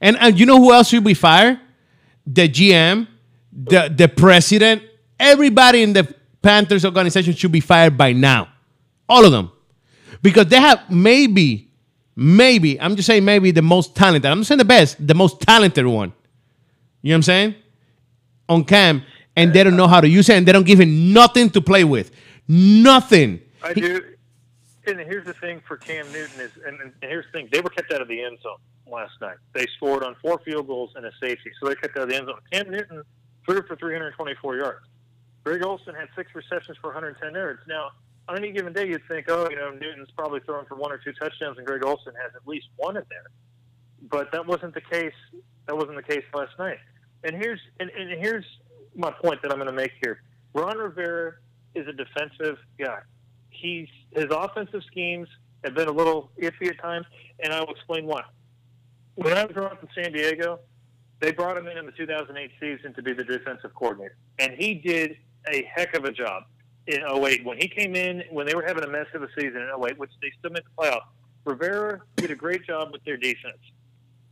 [0.00, 1.58] And and you know who else should be fired?
[2.26, 3.08] The GM,
[3.52, 4.82] the the president,
[5.18, 8.48] everybody in the Panthers organization should be fired by now.
[9.08, 9.50] All of them.
[10.22, 11.70] Because they have maybe,
[12.16, 14.30] maybe, I'm just saying maybe the most talented.
[14.30, 16.12] I'm saying the best, the most talented one.
[17.02, 17.54] You know what I'm saying?
[18.48, 19.02] On cam,
[19.36, 21.60] and they don't know how to use it, and they don't give him nothing to
[21.60, 22.10] play with.
[22.48, 23.40] Nothing.
[23.62, 24.02] I do
[24.96, 27.70] and here's the thing for Cam Newton is, and, and here's the thing: they were
[27.70, 29.36] kept out of the end zone last night.
[29.54, 32.16] They scored on four field goals and a safety, so they kept out of the
[32.16, 32.40] end zone.
[32.52, 33.02] Cam Newton
[33.44, 34.86] threw for 324 yards.
[35.44, 37.60] Greg Olsen had six receptions for 110 yards.
[37.66, 37.90] Now,
[38.28, 40.98] on any given day, you'd think, oh, you know, Newton's probably throwing for one or
[40.98, 43.26] two touchdowns, and Greg Olsen has at least one in there.
[44.10, 45.14] But that wasn't the case.
[45.66, 46.78] That wasn't the case last night.
[47.24, 48.44] And here's and, and here's
[48.94, 50.22] my point that I'm going to make here.
[50.54, 51.34] Ron Rivera
[51.74, 53.00] is a defensive guy
[53.58, 55.28] he's his offensive schemes
[55.64, 57.06] have been a little iffy at times,
[57.42, 58.22] and I will explain why.
[59.16, 60.60] When I was growing up in San Diego,
[61.20, 64.74] they brought him in in the 2008 season to be the defensive coordinator, and he
[64.74, 65.16] did
[65.48, 66.44] a heck of a job
[66.86, 67.44] in 08.
[67.44, 69.98] When he came in, when they were having a mess of a season in 08,
[69.98, 71.06] which they still made the playoffs,
[71.44, 73.58] Rivera did a great job with their defense.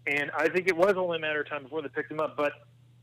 [0.06, 2.36] And I think it was only a matter of time before they picked him up.
[2.36, 2.52] But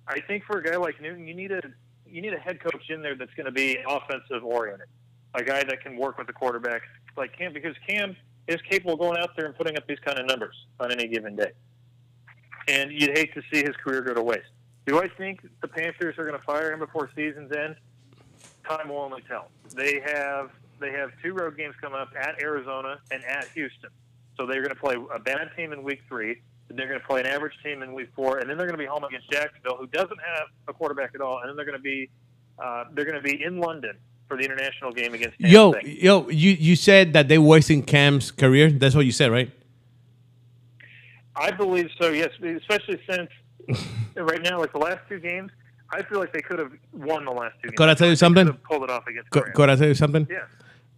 [0.08, 1.62] I think for a guy like Newton, you need a
[2.08, 4.88] you need a head coach in there that's going to be offensive oriented
[5.36, 6.82] a guy that can work with the quarterback
[7.17, 8.15] like Cam, because Cam
[8.48, 11.08] is capable of going out there and putting up these kind of numbers on any
[11.08, 11.52] given day.
[12.67, 14.48] And you'd hate to see his career go to waste.
[14.86, 17.76] Do I think the Panthers are going to fire him before season's end?
[18.67, 19.50] Time will only tell.
[19.76, 23.89] They have they have two road games coming up at Arizona and at Houston.
[24.38, 26.41] So they're going to play a bad team in week three.
[26.69, 28.84] They're going to play an average team in week four, and then they're going to
[28.84, 31.39] be home against Jacksonville, who doesn't have a quarterback at all.
[31.39, 32.10] And then they're going to be
[32.58, 33.98] uh, they're going to be in London
[34.34, 35.38] for the international game against.
[35.39, 35.98] Tampa Yo, Bay.
[36.02, 38.72] yo, you you said that they're wasting Cam's career.
[38.72, 39.52] That's what you said, right?
[41.36, 42.10] I believe so.
[42.10, 43.30] Yes, especially since
[44.15, 45.52] right now, like the last two games,
[45.91, 47.78] I feel like they could have won the last two games.
[47.78, 48.46] Could I tell you They something?
[48.48, 49.56] could pulled it off against Co- Graham.
[49.56, 50.28] could I tell you something?
[50.30, 50.46] Yeah.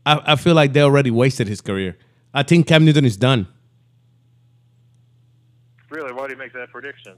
[0.05, 1.97] I, I feel like they already wasted his career.
[2.33, 3.47] I think Cam Newton is done.
[5.89, 6.11] Really?
[6.13, 7.15] Why do you make that prediction?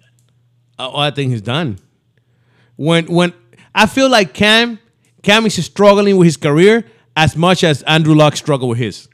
[0.79, 1.79] Uh, I think he's done.
[2.75, 3.33] When when
[3.73, 4.79] I feel like Cam
[5.23, 9.09] Cam is struggling with his career as much as Andrew Luck struggled with his.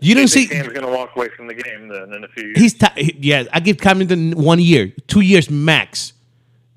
[0.00, 2.28] You I didn't see Cam's going to walk away from the game then in a
[2.28, 2.58] few years.
[2.58, 3.44] he's ti yeah.
[3.52, 6.12] I give Cam Newton one year, two years max.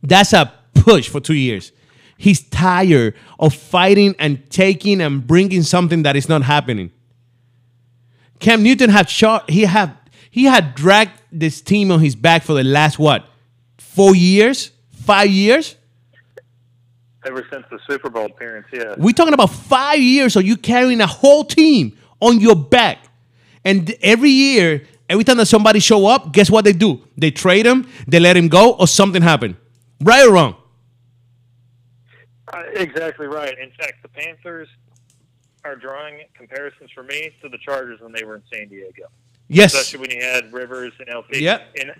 [0.01, 1.71] That's a push for two years.
[2.17, 6.91] He's tired of fighting and taking and bringing something that is not happening.
[8.39, 9.49] Cam Newton had shot.
[9.49, 9.97] He had
[10.31, 13.25] he had dragged this team on his back for the last what
[13.77, 15.75] four years, five years.
[17.25, 18.95] Ever since the Super Bowl appearance, yeah.
[18.97, 22.97] We're talking about five years of you carrying a whole team on your back.
[23.65, 27.01] And every year, every time that somebody show up, guess what they do?
[27.17, 29.57] They trade him, they let him go, or something happen.
[30.01, 30.55] Right or wrong?
[32.53, 33.57] Uh, exactly right.
[33.59, 34.67] In fact, the Panthers
[35.65, 39.03] are drawing comparisons for me to the Chargers when they were in San Diego,
[39.49, 39.73] Yes.
[39.73, 41.41] especially when you had Rivers and LT.
[41.41, 41.75] Yep.
[41.81, 41.91] And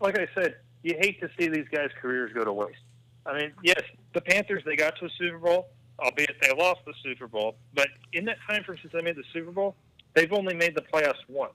[0.00, 2.78] like I said, you hate to see these guys' careers go to waste.
[3.26, 3.82] I mean, yes,
[4.14, 7.56] the Panthers they got to a Super Bowl, albeit they lost the Super Bowl.
[7.74, 9.74] But in that time frame since they made the Super Bowl,
[10.14, 11.54] they've only made the playoffs once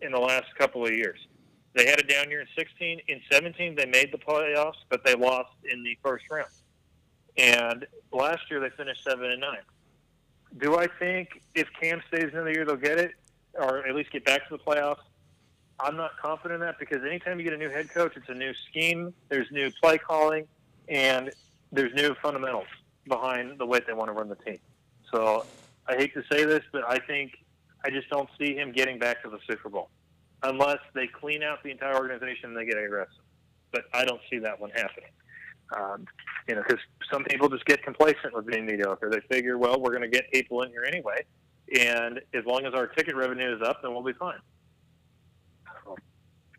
[0.00, 1.18] in the last couple of years.
[1.74, 3.00] They had a down year in 16.
[3.08, 6.48] In 17, they made the playoffs, but they lost in the first round.
[7.36, 9.60] And last year they finished seven and nine.
[10.58, 13.12] Do I think if Cam stays in the year they'll get it,
[13.54, 15.00] or at least get back to the playoffs?
[15.78, 18.34] I'm not confident in that because anytime you get a new head coach, it's a
[18.34, 19.12] new scheme.
[19.28, 20.46] There's new play calling,
[20.88, 21.30] and
[21.72, 22.66] there's new fundamentals
[23.08, 24.58] behind the way they want to run the team.
[25.12, 25.44] So
[25.88, 27.32] I hate to say this, but I think
[27.84, 29.90] I just don't see him getting back to the Super Bowl
[30.42, 33.12] unless they clean out the entire organization and they get aggressive.
[33.72, 35.10] But I don't see that one happening.
[35.76, 36.06] Um,
[36.48, 39.10] you know, because some people just get complacent with being mediocre.
[39.10, 41.24] They figure, well, we're going to get people in here anyway,
[41.80, 44.38] and as long as our ticket revenue is up, then we'll be fine.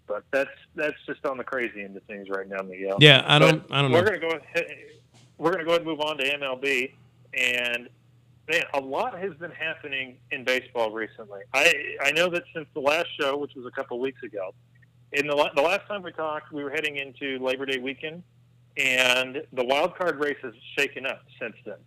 [0.08, 2.98] But that's that's just on the crazy end of things right now, Miguel.
[3.00, 3.68] yeah, I don't.
[3.68, 4.06] But I don't we're know.
[4.06, 4.66] gonna go ahead.
[5.38, 6.94] We're gonna go ahead and move on to MLB,
[7.34, 7.90] and
[8.50, 11.42] man, a lot has been happening in baseball recently.
[11.54, 14.54] I I know that since the last show, which was a couple weeks ago,
[15.12, 18.24] in the the last time we talked, we were heading into Labor Day weekend,
[18.78, 21.78] and the wild card race has shaken up since then.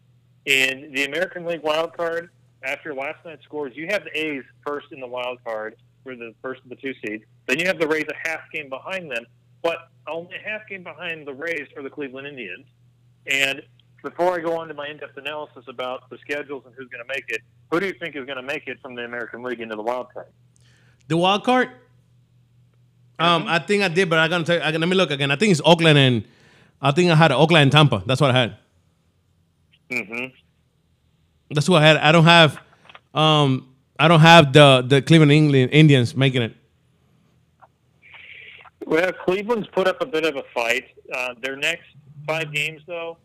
[0.47, 2.31] In the American League wild card,
[2.63, 6.35] after last night's scores, you have the A's first in the wild card for the
[6.43, 7.25] first of the two seeds.
[7.47, 9.25] Then you have the Rays a half game behind them,
[9.63, 12.67] but only a half game behind the Rays are the Cleveland Indians.
[13.27, 13.63] And
[14.03, 17.13] before I go on to my in-depth analysis about the schedules and who's going to
[17.15, 19.61] make it, who do you think is going to make it from the American League
[19.61, 20.29] into the wild card?
[21.09, 21.71] The wild card.
[23.19, 24.63] Um, I think I did, but I'm gonna tell you.
[24.63, 25.31] I, let me look again.
[25.31, 26.25] I think it's Oakland and
[26.81, 28.03] I think I had Oakland and Tampa.
[28.07, 28.57] That's what I had.
[29.91, 30.27] Mm-hmm.
[31.51, 31.97] That's what I had.
[31.99, 32.59] I don't have.
[33.13, 33.70] Um,
[34.01, 36.55] I don't have the the Cleveland England Indians making it.
[38.87, 40.87] Well, Cleveland's put up a bit of a fight.
[41.15, 41.85] Uh, their next
[42.27, 43.19] five games, though,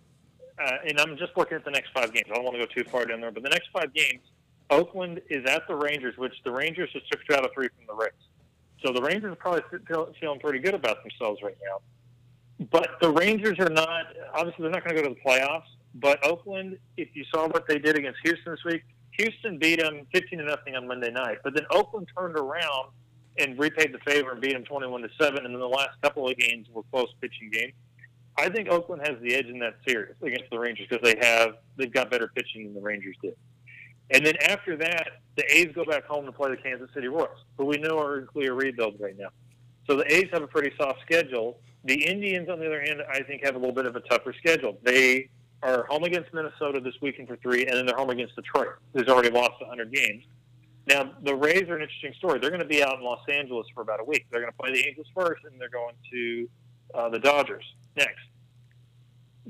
[0.62, 2.26] uh, and I'm just looking at the next five games.
[2.30, 4.20] I don't want to go too far down there, but the next five games,
[4.70, 7.88] Oakland is at the Rangers, which the Rangers just took two out of three from
[7.88, 8.12] the Rays.
[8.86, 12.68] So the Rangers are probably feel, feeling pretty good about themselves right now.
[12.70, 15.72] But the Rangers are not, obviously, they're not going to go to the playoffs.
[15.96, 18.84] But Oakland, if you saw what they did against Houston this week,
[19.17, 21.38] Houston beat them 15 to nothing on Monday night.
[21.43, 22.89] But then Oakland turned around
[23.38, 25.45] and repaid the favor and beat them 21 to 7.
[25.45, 27.73] And then the last couple of games were close pitching games.
[28.38, 31.56] I think Oakland has the edge in that series against the Rangers because they have
[31.78, 33.36] they've got better pitching than the Rangers did.
[34.12, 37.45] And then after that, the A's go back home to play the Kansas City Royals,
[37.58, 39.30] who we know are in clear rebuild right now.
[39.89, 41.60] So the A's have a pretty soft schedule.
[41.86, 44.34] The Indians, on the other hand, I think have a little bit of a tougher
[44.38, 44.78] schedule.
[44.84, 45.30] They
[45.65, 49.08] are home against Minnesota this weekend for three, and then they're home against Detroit, who's
[49.08, 50.23] already lost 100 games.
[50.88, 52.39] Now, the Rays are an interesting story.
[52.39, 54.28] They're going to be out in Los Angeles for about a week.
[54.32, 56.49] They're going to play the Angels first, and they're going to
[56.93, 57.65] uh, the Dodgers
[57.97, 58.21] next.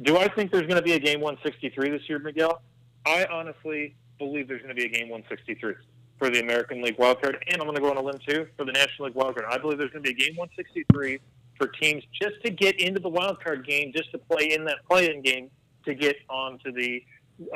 [0.01, 2.62] Do I think there's going to be a game 163 this year, Miguel?
[3.06, 5.73] I honestly believe there's going to be a game 163
[6.17, 8.65] for the American League wildcard, and I'm going to go on a limb too for
[8.65, 9.45] the National League wildcard.
[9.49, 11.19] I believe there's going to be a game 163
[11.58, 14.78] for teams just to get into the wild card game, just to play in that
[14.89, 15.49] play-in game
[15.86, 17.04] to get onto the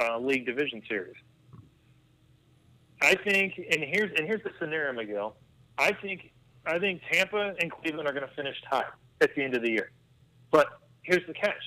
[0.02, 1.15] uh, league division series.
[3.02, 5.36] I think, and here's and here's the scenario, Miguel.
[5.78, 6.32] I think
[6.65, 8.86] I think Tampa and Cleveland are going to finish tied
[9.22, 9.92] at the end of the year.
[10.52, 10.68] But
[11.04, 11.62] here's the catch: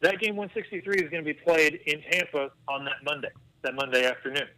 [0.00, 3.30] that game 163 is going to be played in Tampa on that Monday,
[3.62, 4.48] that Monday afternoon.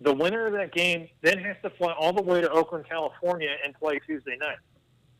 [0.00, 3.54] The winner of that game then has to fly all the way to Oakland, California,
[3.64, 4.58] and play Tuesday night.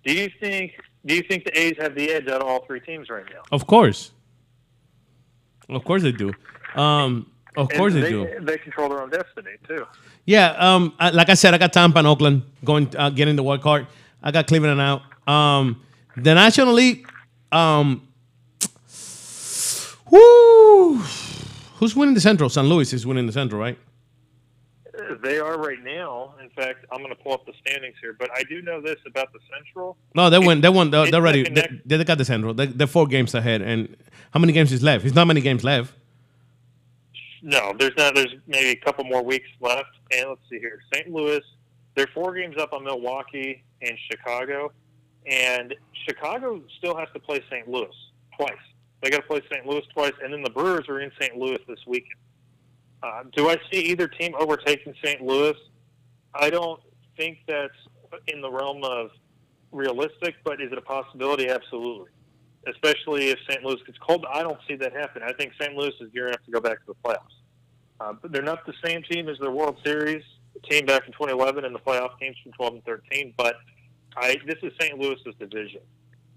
[0.05, 0.73] Do you think?
[1.07, 3.43] Do you think the A's have the edge out of all three teams right now?
[3.53, 4.13] Of course.
[5.69, 6.33] Of course they do.
[6.75, 8.41] Um, of And course they, they do.
[8.41, 9.87] They control their own destiny too.
[10.27, 10.51] Yeah.
[10.59, 13.63] Um, I- like I said, I got Tampa and Oakland going uh, getting the wild
[13.63, 13.87] card.
[14.23, 15.03] I got Cleveland out.
[15.29, 15.83] Um,
[16.17, 17.09] the National League.
[17.53, 18.09] Um,
[20.11, 20.99] whoo,
[21.77, 22.49] who's winning the Central?
[22.51, 23.79] San Luis is winning the Central, right?
[25.23, 26.35] They are right now.
[26.43, 28.97] In fact, I'm going to pull up the standings here, but I do know this
[29.07, 29.97] about the Central.
[30.15, 30.61] No, they won.
[30.61, 30.91] They won.
[30.91, 31.43] They're, they're ready.
[31.43, 32.55] They, they got the Central.
[32.55, 33.61] They, they're four games ahead.
[33.63, 33.97] And
[34.31, 35.05] how many games is left?
[35.05, 35.93] It's not many games left.
[37.43, 38.15] No, there's not.
[38.15, 39.91] There's maybe a couple more weeks left.
[40.13, 40.79] And let's see here.
[40.93, 41.11] St.
[41.11, 41.43] Louis,
[41.97, 44.73] they're four games up on Milwaukee and Chicago,
[45.27, 45.75] and
[46.07, 47.69] Chicago still has to play St.
[47.69, 47.95] Louis
[48.37, 48.53] twice.
[49.03, 49.67] They got to play St.
[49.67, 51.37] Louis twice, and then the Brewers are in St.
[51.37, 52.15] Louis this weekend.
[53.05, 55.21] Uh, do I see either team overtaking St.
[55.21, 55.57] Louis?
[56.35, 56.81] I don't
[57.19, 57.75] think that's
[58.29, 59.11] in the realm of
[59.73, 61.49] realistic, but is it a possibility?
[61.51, 62.11] Absolutely.
[62.67, 63.63] Especially if St.
[63.63, 64.25] Louis gets cold.
[64.33, 65.23] I don't see that happen.
[65.23, 65.77] I think St.
[65.77, 67.37] Louis is gearing up to go back to the playoffs.
[68.01, 70.25] Uh, but they're not the same team as their World Series
[70.71, 73.35] team back in 2011 and the playoff games from 12 and 13.
[73.37, 73.57] But
[74.17, 74.99] I, this is St.
[74.99, 75.83] Louis's division.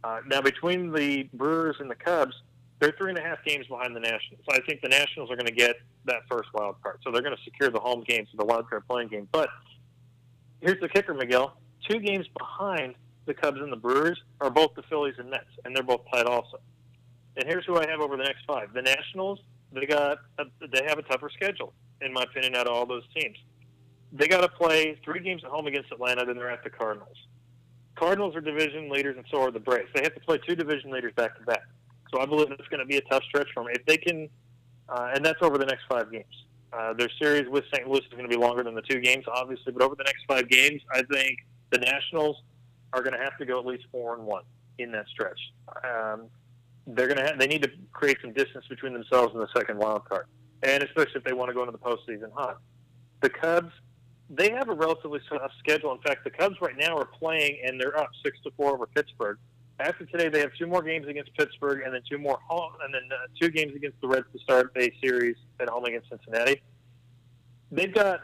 [0.03, 2.33] Uh, now, between the Brewers and the Cubs,
[2.79, 4.43] they're three and a half games behind the Nationals.
[4.51, 7.35] I think the Nationals are going to get that first wild card, so they're going
[7.35, 9.27] to secure the home games for the wild card playing game.
[9.31, 9.49] But
[10.61, 11.57] here's the kicker, Miguel:
[11.89, 15.75] two games behind the Cubs and the Brewers are both the Phillies and Mets, and
[15.75, 16.59] they're both tied also.
[17.35, 19.39] And here's who I have over the next five: the Nationals.
[19.73, 23.03] They got a, they have a tougher schedule, in my opinion, out of all those
[23.13, 23.37] teams.
[24.13, 27.17] They got to play three games at home against Atlanta, then they're at the Cardinals.
[27.95, 29.89] Cardinals are division leaders, and so are the Braves.
[29.93, 31.63] They have to play two division leaders back to back.
[32.13, 33.73] So I believe it's going to be a tough stretch for them.
[33.73, 34.29] If they can,
[34.89, 36.25] uh, and that's over the next five games.
[36.73, 37.87] Uh, their series with St.
[37.87, 40.25] Louis is going to be longer than the two games, obviously, but over the next
[40.27, 41.39] five games, I think
[41.71, 42.41] the Nationals
[42.93, 44.43] are going to have to go at least four and one
[44.77, 45.39] in that stretch.
[45.83, 46.27] Um,
[46.85, 49.77] they're going to have, they need to create some distance between themselves and the second
[49.77, 50.25] wild card,
[50.63, 52.59] and especially if they want to go into the postseason hot.
[53.21, 53.73] The Cubs,
[54.29, 55.91] they have a relatively tough schedule.
[55.93, 58.87] In fact, the Cubs right now are playing, and they're up six to four over
[58.87, 59.37] Pittsburgh.
[59.79, 62.93] After today, they have two more games against Pittsburgh, and then two more home, and
[62.93, 66.61] then uh, two games against the Reds to start a series at home against Cincinnati.
[67.71, 68.21] They've got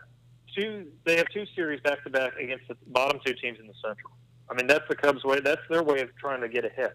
[0.55, 0.87] two.
[1.05, 4.13] They have two series back to back against the bottom two teams in the Central.
[4.49, 5.39] I mean, that's the Cubs' way.
[5.39, 6.93] That's their way of trying to get ahead.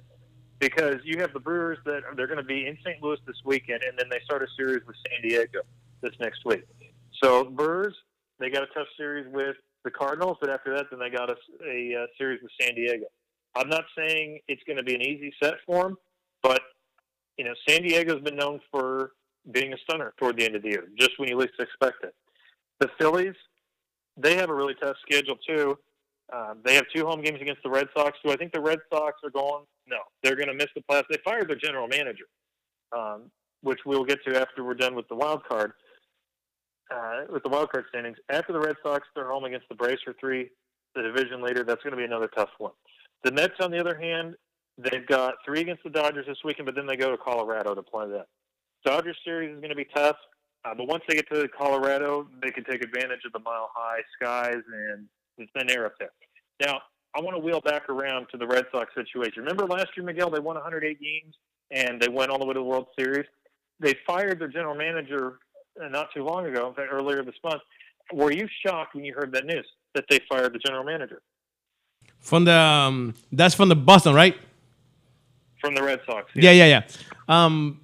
[0.58, 3.00] Because you have the Brewers that they're going to be in St.
[3.00, 5.60] Louis this weekend, and then they start a series with San Diego
[6.00, 6.64] this next week.
[7.22, 7.94] So Brewers,
[8.40, 11.36] they got a tough series with the Cardinals, but after that, then they got a,
[11.64, 13.06] a, uh series with San Diego.
[13.58, 15.96] I'm not saying it's going to be an easy set for them,
[16.42, 16.62] but
[17.36, 19.12] you know, San Diego's been known for
[19.50, 22.14] being a stunner toward the end of the year, just when you least expect it.
[22.80, 23.34] The Phillies,
[24.16, 25.78] they have a really tough schedule too.
[26.32, 28.18] Um, they have two home games against the Red Sox.
[28.24, 29.64] Do I think the Red Sox are going?
[29.88, 31.04] No, they're going to miss the playoffs.
[31.10, 32.26] They fired their general manager,
[32.96, 33.30] um,
[33.62, 35.72] which we'll get to after we're done with the wild card.
[36.94, 40.00] Uh, with the wild card standings, after the Red Sox, they're home against the Braves
[40.04, 40.50] for three,
[40.94, 41.64] the division leader.
[41.64, 42.72] That's going to be another tough one.
[43.24, 44.34] The Mets, on the other hand,
[44.78, 47.82] they've got three against the Dodgers this weekend, but then they go to Colorado to
[47.82, 48.26] play that.
[48.84, 50.16] Dodgers series is going to be tough,
[50.64, 54.00] uh, but once they get to Colorado, they can take advantage of the mile high
[54.16, 56.12] skies and the thin air up there.
[56.60, 56.80] Now,
[57.14, 59.42] I want to wheel back around to the Red Sox situation.
[59.42, 60.30] Remember last year, Miguel?
[60.30, 61.34] They won 108 games
[61.70, 63.26] and they went all the way to the World Series.
[63.80, 65.38] They fired their general manager
[65.82, 67.62] uh, not too long ago, in fact, earlier this month.
[68.12, 71.20] Were you shocked when you heard that news that they fired the general manager
[72.20, 74.36] From the um, that's from the Boston, right?
[75.60, 76.30] from the Red Sox?
[76.34, 76.82] Yeah, yeah, yeah.
[77.28, 77.80] Um,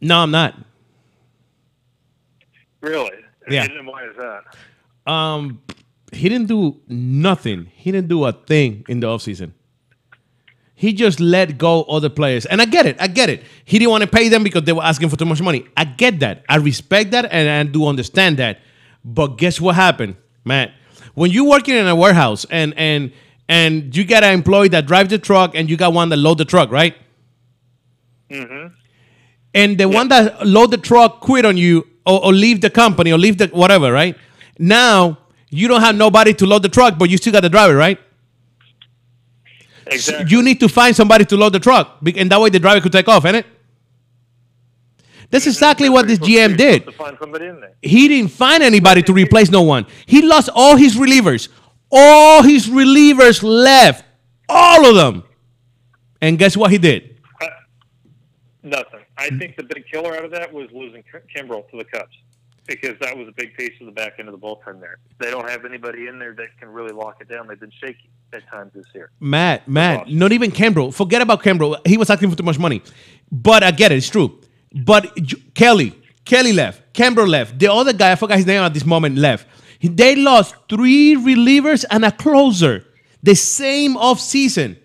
[0.00, 0.54] no, I'm not.
[2.80, 3.12] Really?
[3.48, 3.64] Yeah.
[3.64, 5.10] And why is that?
[5.10, 5.62] Um,
[6.12, 7.70] he didn't do nothing.
[7.74, 9.52] He didn't do a thing in the offseason.
[10.74, 12.46] He just let go other players.
[12.46, 12.96] And I get it.
[13.00, 13.44] I get it.
[13.64, 15.66] He didn't want to pay them because they were asking for too much money.
[15.76, 16.44] I get that.
[16.48, 18.60] I respect that and I do understand that.
[19.04, 20.72] But guess what happened, Matt?
[21.14, 23.12] When you're working in a warehouse and and
[23.48, 26.38] and you got an employee that drives the truck and you got one that load
[26.38, 26.96] the truck, right?
[28.30, 28.74] Mm-hmm.
[29.54, 33.12] and the one that load the truck quit on you or, or leave the company
[33.12, 34.16] or leave the whatever, right?
[34.58, 35.18] Now
[35.50, 38.00] you don't have nobody to load the truck, but you still got the driver, right?
[39.86, 40.26] Exactly.
[40.30, 42.92] You need to find somebody to load the truck, and that way the driver could
[42.92, 43.46] take off, ain't it?
[45.30, 46.84] That's exactly what this GM did.
[46.86, 47.74] To find somebody in there.
[47.82, 49.86] He didn't find anybody to replace no one.
[50.06, 51.48] He lost all his relievers.
[51.90, 54.04] All his relievers left.
[54.48, 55.24] All of them.
[56.20, 57.18] And guess what he did?
[57.40, 57.46] Uh,
[58.62, 59.00] nothing.
[59.16, 62.16] I think the big killer out of that was losing Kim- Kimbrel to the Cubs
[62.66, 64.98] because that was a big piece of the back end of the bullpen there.
[65.18, 67.46] They don't have anybody in there that can really lock it down.
[67.46, 69.10] They've been shaky at times this year.
[69.20, 70.90] Matt, Matt, not even Campbell.
[70.90, 71.76] Forget about Campbell.
[71.86, 72.82] He was asking for too much money.
[73.30, 73.96] But I get it.
[73.96, 74.40] It's true.
[74.74, 75.94] But J- Kelly,
[76.24, 76.92] Kelly left.
[76.92, 77.58] Campbell left.
[77.58, 79.46] The other guy, I forgot his name at this moment, left.
[79.82, 82.84] They lost three relievers and a closer
[83.22, 84.76] the same off season.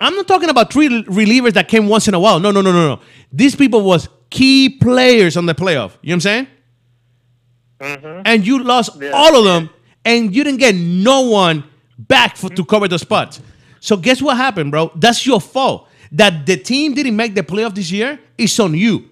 [0.00, 2.40] I'm not talking about three relievers that came once in a while.
[2.40, 3.02] No, no, no, no, no.
[3.32, 5.92] These people was key players on the playoff.
[6.02, 6.46] You know what I'm saying?
[7.80, 8.22] Mm-hmm.
[8.24, 9.10] And you lost Yeah.
[9.10, 9.70] all of them,
[10.04, 11.64] and you didn't get no one
[11.98, 13.40] back for, to cover the spots.
[13.80, 14.90] So guess what happened, bro?
[14.94, 15.88] That's your fault.
[16.12, 19.09] That the team didn't make the playoff this year is on you.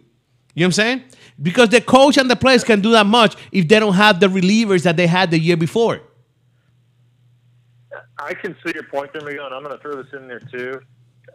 [0.58, 1.04] You know what I'm saying?
[1.40, 4.26] Because the coach and the players can do that much if they don't have the
[4.26, 6.00] relievers that they had the year before.
[8.18, 10.40] I can see your point there, Miguel, and I'm going to throw this in there
[10.40, 10.80] too.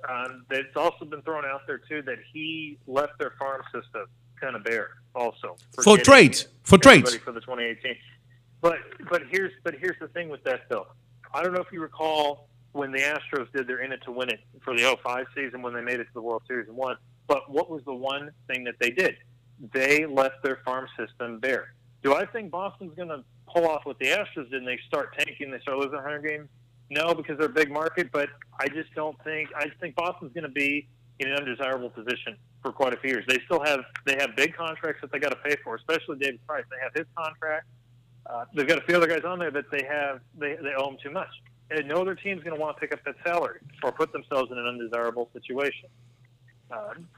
[0.10, 4.08] Um, it's also been thrown out there too that he left their farm system
[4.42, 6.50] kind of bare, also For trades.
[6.64, 7.16] For trades.
[7.16, 7.96] for the 2018.
[8.60, 10.88] But but here's but here's the thing with that though.
[11.34, 14.30] I don't know if you recall when the Astros did their in it to win
[14.30, 16.98] it for the 05 season when they made it to the World Series and won.
[17.34, 19.16] But what was the one thing that they did?
[19.74, 21.74] They left their farm system bare.
[22.04, 25.18] Do I think Boston's going to pull off what the Astros did and they start
[25.18, 26.48] tanking, they start losing 100 games?
[26.92, 28.30] No, because they're a big market, but
[28.60, 32.38] I just don't think I just think Boston's going to be in an undesirable position
[32.62, 33.26] for quite a few years.
[33.28, 36.46] They still have they have big contracts that they got to pay for, especially David
[36.46, 36.66] Price.
[36.70, 37.66] They have his contract.
[38.28, 40.86] Uh, they've got a few other guys on there that they have they, they owe
[40.86, 41.30] them too much.
[41.72, 44.52] And no other team's going to want to pick up that salary or put themselves
[44.52, 45.90] in an undesirable situation.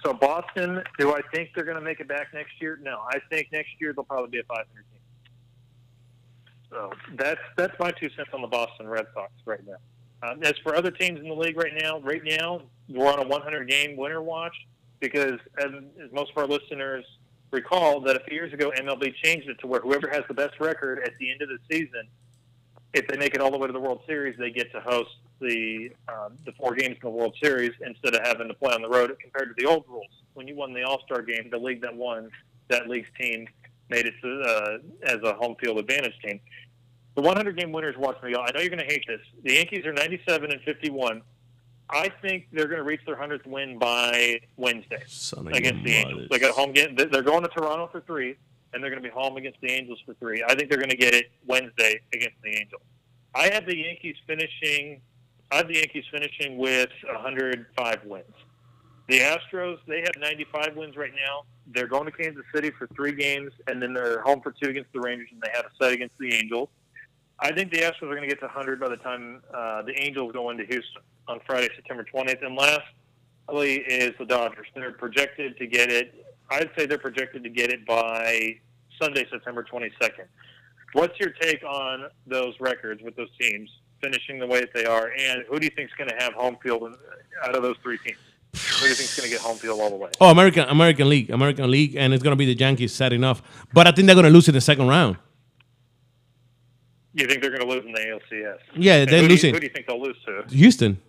[0.03, 2.79] So Boston, do I think they're going to make it back next year?
[2.81, 4.83] No, I think next year they'll probably be a 500 team.
[6.69, 9.77] So that's that's my two cents on the Boston Red Sox right now.
[10.23, 13.27] Um, as for other teams in the league right now, right now we're on a
[13.27, 14.55] 100 game winner watch
[14.99, 15.71] because, as,
[16.03, 17.05] as most of our listeners
[17.51, 20.59] recall, that a few years ago MLB changed it to where whoever has the best
[20.59, 22.07] record at the end of the season,
[22.93, 25.11] if they make it all the way to the World Series, they get to host
[25.39, 28.81] the um, the four games in the World Series instead of having to play on
[28.81, 29.15] the road.
[29.21, 31.95] Compared to the old rules, when you won the All Star game, the league that
[31.95, 32.29] won
[32.67, 33.47] that league's team
[33.89, 36.39] made it to, uh, as a home field advantage team.
[37.15, 38.35] The 100 game winners watch me.
[38.35, 39.21] I know you're going to hate this.
[39.43, 41.21] The Yankees are 97 and 51.
[41.89, 46.27] I think they're going to reach their 100th win by Wednesday Son against the Angels.
[46.31, 46.95] They got home game.
[46.95, 48.35] They're going to Toronto for three,
[48.73, 50.43] and they're going to be home against the Angels for three.
[50.43, 52.81] I think they're going to get it Wednesday against the Angels.
[53.35, 55.01] I have the Yankees finishing.
[55.51, 58.25] I have the Yankees finishing with 105 wins.
[59.07, 61.43] The Astros, they have 95 wins right now.
[61.67, 64.91] They're going to Kansas City for three games, and then they're home for two against
[64.93, 66.69] the Rangers, and they have a set against the Angels.
[67.39, 69.93] I think the Astros are going to get to 100 by the time uh, the
[70.01, 72.43] Angels go into Houston on Friday, September 20th.
[72.43, 74.67] And lastly is the Dodgers.
[74.73, 76.25] They're projected to get it.
[76.49, 78.57] I'd say they're projected to get it by
[79.01, 80.25] Sunday, September 22nd.
[80.93, 83.69] What's your take on those records with those teams
[84.01, 86.33] finishing the way that they are, and who do you think is going to have
[86.33, 86.95] home field in,
[87.43, 88.17] out of those three teams?
[88.53, 90.09] Who do you think is going to get home field all the way?
[90.21, 92.93] Oh, American American League, American League, and it's gonna be the Yankees.
[92.93, 93.41] Sad enough,
[93.73, 95.17] but I think they're gonna lose in the second round.
[97.13, 98.57] You think they're going to lose in the ALCS?
[98.75, 100.43] Yeah, And they're who do you- who do you think they'll lose to?
[100.53, 101.01] Houston.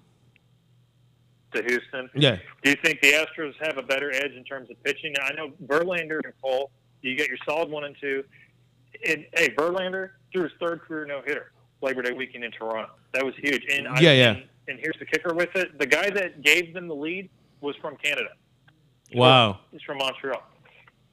[1.53, 2.09] To Houston?
[2.15, 2.37] Yeah.
[2.63, 5.15] Do you think the Astros have a better edge in terms of pitching?
[5.19, 6.71] Now, I know Verlander and Cole.
[7.03, 8.23] You get your solid one and two.
[9.05, 11.51] And, hey, Verlander threw his third career no hitter
[11.83, 12.91] Labor Day weekend in Toronto.
[13.13, 13.65] That was huge.
[13.71, 14.31] And I, Yeah, yeah.
[14.31, 17.29] And, and here's the kicker with it: the guy that gave them the lead
[17.61, 18.31] was from Canada.
[19.15, 19.61] Wow.
[19.71, 20.43] He's from Montreal.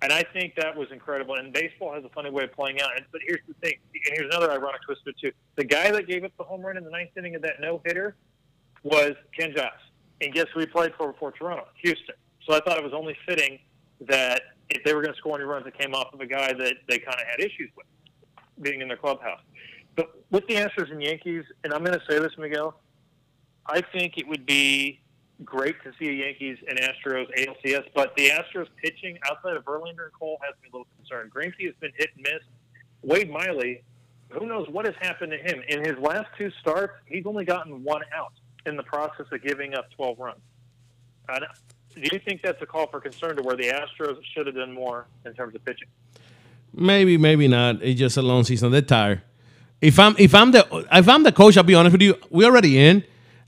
[0.02, 1.36] And I think that was incredible.
[1.36, 2.90] And baseball has a funny way of playing out.
[3.12, 5.32] But here's the thing, and here's another ironic twist to it too.
[5.56, 7.82] The guy that gave up the home run in the ninth inning of that no
[7.86, 8.16] hitter
[8.84, 9.72] was Ken Giles.
[10.22, 11.68] And guess who he played for before Toronto?
[11.82, 12.16] Houston.
[12.46, 13.60] So I thought it was only fitting
[14.02, 16.52] that if they were going to score any runs, it came off of a guy
[16.52, 17.86] that they kind of had issues with
[18.62, 19.40] being in their clubhouse.
[19.96, 22.80] But with the Astros and Yankees, and I'm going to say this, Miguel,
[23.66, 25.00] I think it would be
[25.44, 30.06] great to see a Yankees and Astros ALCS, but the Astros pitching outside of Verlander
[30.06, 31.32] and Cole has me a little concerned.
[31.34, 32.44] Greinke has been hit and miss.
[33.02, 33.84] Wade Miley,
[34.30, 35.62] who knows what has happened to him?
[35.68, 38.34] In his last two starts, he's only gotten one out
[38.66, 40.40] in the process of giving up 12 runs.
[41.30, 41.46] And
[41.96, 44.74] do you think that's a call for concern to where the Astros should have done
[44.74, 45.88] more in terms of pitching?
[46.74, 47.84] Maybe, maybe not.
[47.84, 48.72] It's just a long season.
[48.72, 49.22] They're tired.
[49.84, 52.16] If I'm if I'm the if I'm the coach, I'll be honest with you.
[52.30, 53.04] We're already in.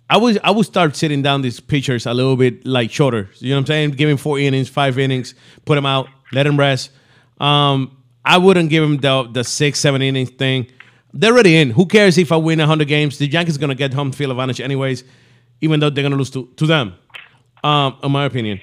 [0.09, 3.29] I would I would start sitting down these pitchers a little bit like shorter.
[3.39, 3.91] You know what I'm saying?
[3.91, 5.33] Give him four innings, five innings,
[5.63, 6.91] put him out, let him rest.
[7.39, 10.67] Um, I wouldn't give him the the six, seven innings thing.
[11.13, 11.69] They're already in.
[11.69, 13.17] Who cares if I win 100 games?
[13.17, 15.05] The Yankees are gonna get home field advantage anyways,
[15.61, 16.95] even though they're gonna lose to, to them.
[17.63, 18.59] Um, in my opinion.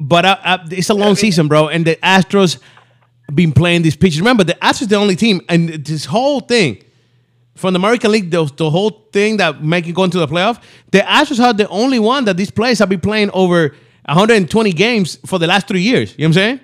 [0.00, 2.58] But I, I, it's a long season, bro, and the Astros
[3.34, 4.20] been playing these pitches.
[4.20, 6.82] Remember, the Astros the only team, and this whole thing
[7.54, 10.62] from the American League, the, the whole thing that make it go into the playoff,
[10.92, 13.74] the Astros are the only one that these players have been playing over
[14.04, 16.12] 120 games for the last three years.
[16.12, 16.60] You know what I'm saying?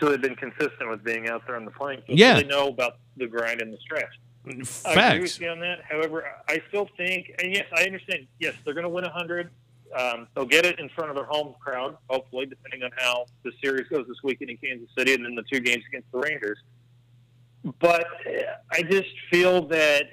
[0.00, 2.18] So they've been consistent with being out there on the playing field.
[2.18, 2.34] Yeah.
[2.34, 4.04] They know about the grind and the stretch.
[4.46, 5.20] I agree Facts.
[5.22, 5.80] with you on that.
[5.88, 8.26] However, I still think, and yes, I understand.
[8.38, 9.50] Yes, they're going to win 100.
[9.96, 13.52] Um, they'll get it in front of their home crowd, hopefully, depending on how the
[13.62, 16.58] series goes this weekend in Kansas City and then the two games against the Rangers.
[17.80, 20.04] But uh, I just feel that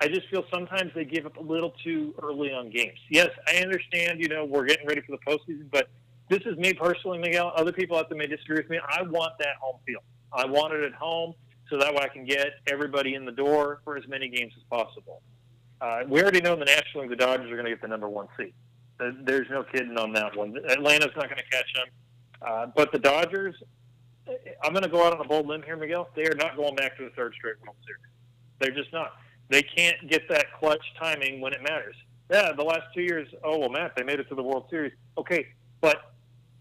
[0.00, 2.98] I just feel sometimes they give up a little too early on games.
[3.10, 4.20] Yes, I understand.
[4.20, 5.90] You know, we're getting ready for the postseason, but
[6.30, 7.52] this is me personally, Miguel.
[7.54, 8.78] Other people out there may disagree with me.
[8.88, 10.02] I want that home field.
[10.32, 11.34] I want it at home
[11.68, 14.62] so that way I can get everybody in the door for as many games as
[14.70, 15.20] possible.
[15.80, 17.88] Uh, we already know in the National League the Dodgers are going to get the
[17.88, 18.54] number one seed.
[19.24, 20.54] There's no kidding on that one.
[20.68, 21.86] Atlanta's not going to catch them.
[22.42, 23.54] Uh, but the Dodgers,
[24.28, 24.32] uh,
[24.62, 26.08] I'm going to go out on a bold limb here, Miguel.
[26.14, 28.02] They are not going back to the third straight World Series.
[28.58, 29.12] They're just not.
[29.48, 31.96] They can't get that clutch timing when it matters.
[32.30, 34.92] Yeah, the last two years, oh, well, Matt, they made it to the World Series.
[35.18, 35.48] Okay,
[35.80, 36.12] but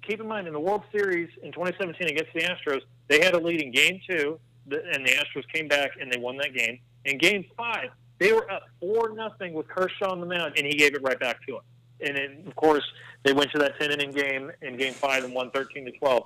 [0.01, 3.39] keep in mind, in the World Series in 2017 against the Astros, they had a
[3.39, 4.39] lead in Game Two,
[4.71, 6.79] and the Astros came back and they won that game.
[7.05, 10.73] In Game Five, they were up four nothing with Kershaw on the mound, and he
[10.73, 11.61] gave it right back to them.
[12.01, 12.83] And then, of course,
[13.23, 16.23] they went to that 10 inning game in Game Five and won 13 to 12.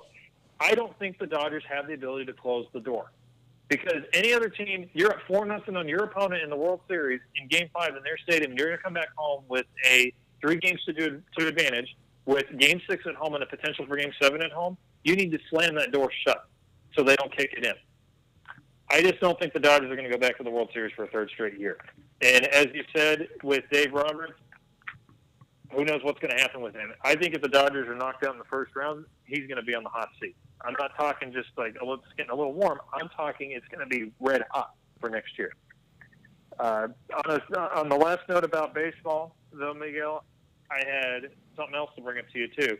[0.60, 3.10] I don't think the Dodgers have the ability to close the door
[3.68, 7.20] because any other team, you're at four nothing on your opponent in the World Series
[7.36, 8.52] in Game Five in their stadium.
[8.56, 11.96] You're going to come back home with a three games to do to advantage,
[12.26, 14.76] with Game Six at home and a potential for Game Seven at home.
[15.02, 16.46] You need to slam that door shut
[16.96, 17.74] so they don't kick it in.
[18.90, 20.92] I just don't think the Dodgers are going to go back to the World Series
[20.94, 21.78] for a third straight year.
[22.20, 24.34] And as you said with Dave Roberts,
[25.74, 26.92] who knows what's going to happen with him?
[27.02, 29.62] I think if the Dodgers are knocked out in the first round, he's going to
[29.62, 30.36] be on the hot seat.
[30.62, 32.80] I'm not talking just like oh, it's getting a little warm.
[32.92, 35.52] I'm talking it's going to be red hot for next year.
[36.58, 36.88] Uh,
[37.26, 40.24] on, a, on the last note about baseball, though, Miguel,
[40.70, 42.78] I had something else to bring up to you too.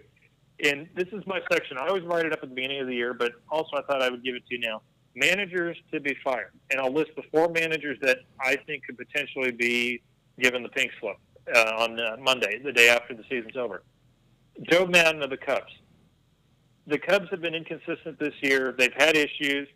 [0.63, 1.77] And this is my section.
[1.79, 4.03] I always write it up at the beginning of the year, but also I thought
[4.03, 4.83] I would give it to you now.
[5.17, 9.51] Managers to be fired, and I'll list the four managers that I think could potentially
[9.51, 10.03] be
[10.41, 11.17] given the pink slip
[11.53, 13.83] uh, on uh, Monday, the day after the season's over.
[14.71, 15.73] Joe Maddon of the Cubs.
[16.87, 18.75] The Cubs have been inconsistent this year.
[18.79, 19.67] They've had issues,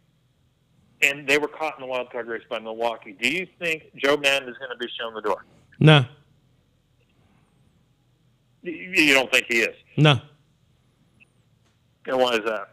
[1.02, 3.16] and they were caught in the wild card race by Milwaukee.
[3.20, 5.44] Do you think Joe Maddon is going to be shown the door?
[5.80, 6.04] No,
[8.62, 9.76] You- You don't think he is?
[9.96, 10.20] no.
[12.06, 12.70] And why is that?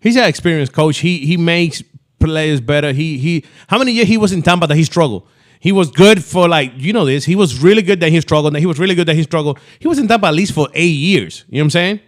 [0.00, 0.98] He's an experienced coach.
[0.98, 1.80] He he makes
[2.18, 2.92] players better.
[2.92, 3.44] He he.
[3.68, 5.28] How many years he was in Tampa that he struggled?
[5.62, 7.24] He was good for like you know this.
[7.24, 8.52] He was really good that he struggled.
[8.54, 9.60] That he was really good that he struggled.
[9.78, 11.44] He was in Tampa at least for eight years.
[11.48, 12.00] You know what I'm saying?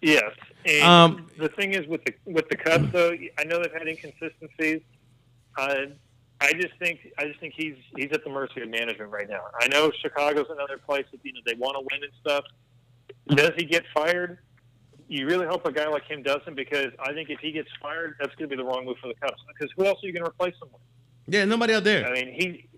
[0.00, 0.32] Yes.
[0.64, 3.86] And Um, the thing is with the with the Cubs, though, I know they've had
[3.86, 4.80] inconsistencies.
[5.58, 5.86] Uh,
[6.40, 9.42] I just think I just think he's he's at the mercy of management right now.
[9.60, 12.44] I know Chicago's another place that you know they want to win and stuff.
[13.28, 14.38] Does he get fired?
[15.08, 18.16] You really hope a guy like him doesn't, because I think if he gets fired,
[18.18, 19.40] that's going to be the wrong move for the Cubs.
[19.48, 20.80] Because who else are you going to replace him with?
[21.28, 22.06] Yeah, nobody out there.
[22.06, 22.68] I mean, he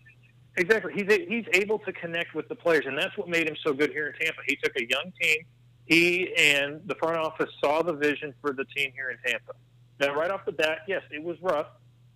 [0.57, 3.57] exactly he's a, he's able to connect with the players, and that's what made him
[3.65, 4.41] so good here in Tampa.
[4.47, 5.45] He took a young team.
[5.87, 9.53] He and the front office saw the vision for the team here in Tampa.
[10.01, 11.67] Now, right off the bat, yes, it was rough,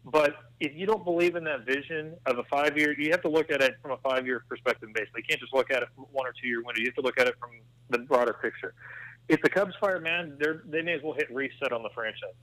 [0.04, 3.28] but if you don't believe in that vision of a five year, you have to
[3.28, 4.88] look at it from a five year perspective.
[4.94, 6.80] Basically, you can't just look at it from one or two year window.
[6.80, 7.50] You have to look at it from
[7.90, 8.74] the broader picture.
[9.28, 12.34] If the Cubs fire man, they're, may as well hit reset on the franchise.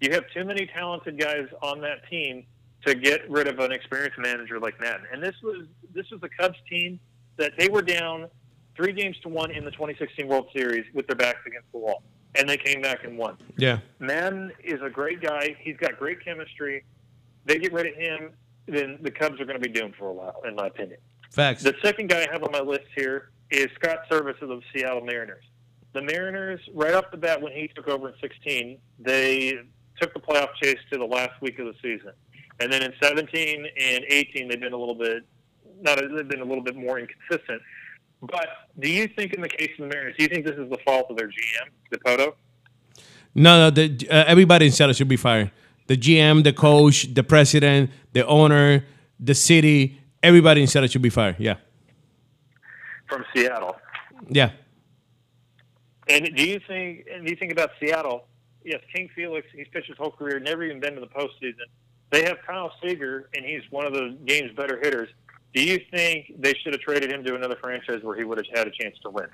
[0.00, 2.44] You have too many talented guys on that team
[2.86, 5.06] to get rid of an experienced manager like Maddon.
[5.12, 6.98] And this was this was the Cubs team
[7.36, 8.28] that they were down
[8.76, 12.02] three games to one in the 2016 World Series with their backs against the wall,
[12.36, 13.36] and they came back and won.
[13.56, 13.78] Yeah.
[13.98, 15.56] Maddon is a great guy.
[15.58, 16.84] He's got great chemistry.
[17.44, 18.32] They get rid of him,
[18.66, 20.98] then the Cubs are going to be doomed for a while, in my opinion.
[21.30, 21.62] Facts.
[21.62, 25.00] The second guy I have on my list here is Scott Servais of the Seattle
[25.00, 25.44] Mariners.
[25.92, 29.58] The Mariners, right off the bat, when he took over in 16, they
[30.00, 32.12] took the playoff chase to the last week of the season,
[32.60, 35.24] and then in 17 and 18, they've been a little bit
[35.80, 37.60] not they've been a little bit more inconsistent.
[38.22, 38.48] But
[38.78, 40.78] do you think, in the case of the Mariners, do you think this is the
[40.86, 42.32] fault of their GM, Dipoto?
[43.34, 43.70] No, no.
[43.70, 45.50] The, uh, everybody in Seattle should be fired.
[45.86, 48.86] The GM, the coach, the president, the owner,
[49.20, 51.36] the city, Everybody in Seattle should be fired.
[51.38, 51.54] Yeah.
[53.08, 53.76] From Seattle.
[54.28, 54.50] Yeah.
[56.08, 57.06] And do you think?
[57.12, 58.26] And do you think about Seattle?
[58.64, 59.46] Yes, King Felix.
[59.54, 61.68] He's pitched his whole career, never even been to the postseason.
[62.10, 65.08] They have Kyle Seager, and he's one of the game's better hitters.
[65.54, 68.46] Do you think they should have traded him to another franchise where he would have
[68.54, 69.26] had a chance to win?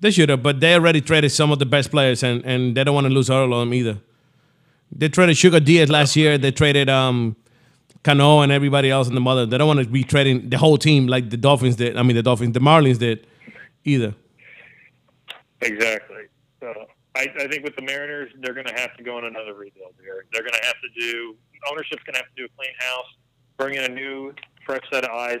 [0.00, 2.84] They should have, but they already traded some of the best players, and, and they
[2.84, 3.98] don't want to lose all of them either.
[4.92, 6.38] They traded Sugar Diaz last year.
[6.38, 7.36] They traded um,
[8.02, 9.46] Cano and everybody else in the mother.
[9.46, 11.96] They don't want to be trading the whole team like the Dolphins did.
[11.96, 13.26] I mean, the Dolphins, the Marlins did
[13.84, 14.14] either.
[15.60, 16.24] Exactly.
[16.60, 16.72] So
[17.14, 19.94] I, I think with the Mariners, they're going to have to go on another rebuild
[20.02, 20.24] here.
[20.32, 21.36] They're going to have to do
[21.70, 23.06] ownership's going to have to do a clean house,
[23.56, 24.32] bring in a new,
[24.64, 25.40] fresh set of eyes.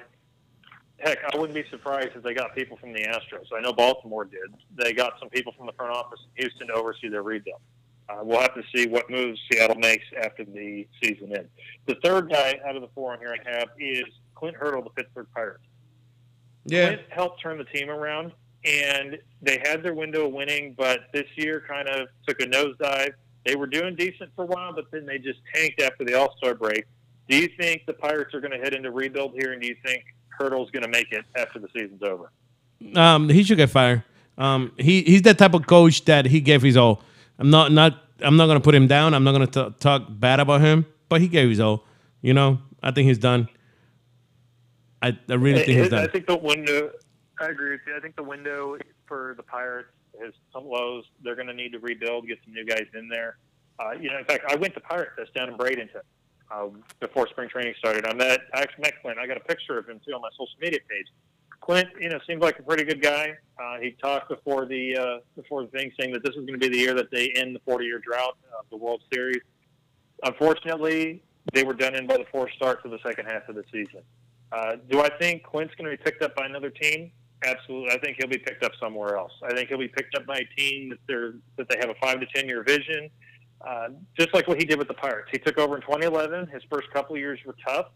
[0.98, 3.46] Heck, I wouldn't be surprised if they got people from the Astros.
[3.56, 4.52] I know Baltimore did.
[4.76, 7.60] They got some people from the front office in Houston to oversee their rebuild.
[8.10, 11.48] Uh, we'll have to see what moves Seattle makes after the season ends.
[11.86, 14.04] The third guy out of the four on here I have is
[14.34, 15.64] Clint Hurdle, the Pittsburgh Pirates.
[16.64, 16.88] Yeah.
[16.88, 18.32] Clint helped turn the team around,
[18.64, 23.12] and they had their window of winning, but this year kind of took a nosedive.
[23.46, 26.34] They were doing decent for a while, but then they just tanked after the All
[26.36, 26.84] Star break.
[27.28, 29.76] Do you think the Pirates are going to head into rebuild here, and do you
[29.84, 32.32] think Hurdle's going to make it after the season's over?
[32.94, 34.04] Um, he should get fired.
[34.38, 37.02] Um, he he's that type of coach that he gave his all.
[37.38, 39.12] I'm not not I'm not gonna put him down.
[39.12, 41.84] I'm not gonna talk bad about him, but he gave his all.
[42.22, 43.48] You know, I think he's done.
[45.02, 46.04] I, I really think he's done.
[46.04, 46.90] I think the window.
[47.38, 47.96] I agree with you.
[47.96, 48.76] I think the window
[49.06, 49.90] for the Pirates
[50.52, 51.04] some lows.
[51.22, 53.38] They're going to need to rebuild, get some new guys in there.
[53.78, 56.02] Uh, you know, in fact, I went to Pirate Fest down in Bradenton
[56.50, 56.66] uh,
[57.00, 58.06] before spring training started.
[58.06, 59.18] I met I actually met Clint.
[59.18, 61.06] I got a picture of him too on my social media page.
[61.60, 63.34] Clint, you know, seems like a pretty good guy.
[63.58, 66.68] Uh, he talked before the uh, before the thing, saying that this was going to
[66.68, 69.42] be the year that they end the 40-year drought of the World Series.
[70.22, 73.64] Unfortunately, they were done in by the fourth start for the second half of the
[73.70, 74.00] season.
[74.52, 77.12] Uh, do I think Clint's going to be picked up by another team?
[77.44, 77.90] Absolutely.
[77.90, 79.32] I think he'll be picked up somewhere else.
[79.42, 81.94] I think he'll be picked up by a team that they're that they have a
[81.94, 83.08] five to ten year vision,
[83.66, 83.88] uh,
[84.18, 85.28] just like what he did with the Pirates.
[85.32, 86.48] He took over in 2011.
[86.48, 87.86] His first couple of years were tough,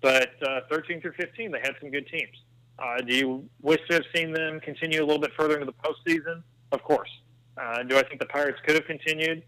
[0.00, 2.36] but uh, 13 through 15 they had some good teams.
[2.78, 5.72] Uh, do you wish to have seen them continue a little bit further into the
[5.72, 6.42] postseason?
[6.70, 7.10] Of course.
[7.56, 9.42] Uh, do I think the Pirates could have continued?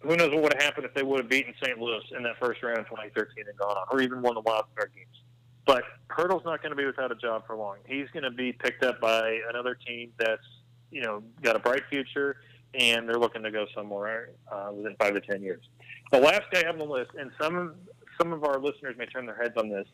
[0.00, 1.78] Who knows what would have happened if they would have beaten St.
[1.78, 4.66] Louis in that first round in 2013 and gone on, or even won the wild
[4.76, 5.23] card games?
[5.66, 7.76] But Hurdle's not going to be without a job for long.
[7.86, 10.46] He's going to be picked up by another team that's
[10.90, 12.36] you know got a bright future,
[12.74, 15.64] and they're looking to go somewhere uh, within five to ten years.
[16.12, 17.74] The last guy on the list, and some
[18.20, 19.86] some of our listeners may turn their heads on this.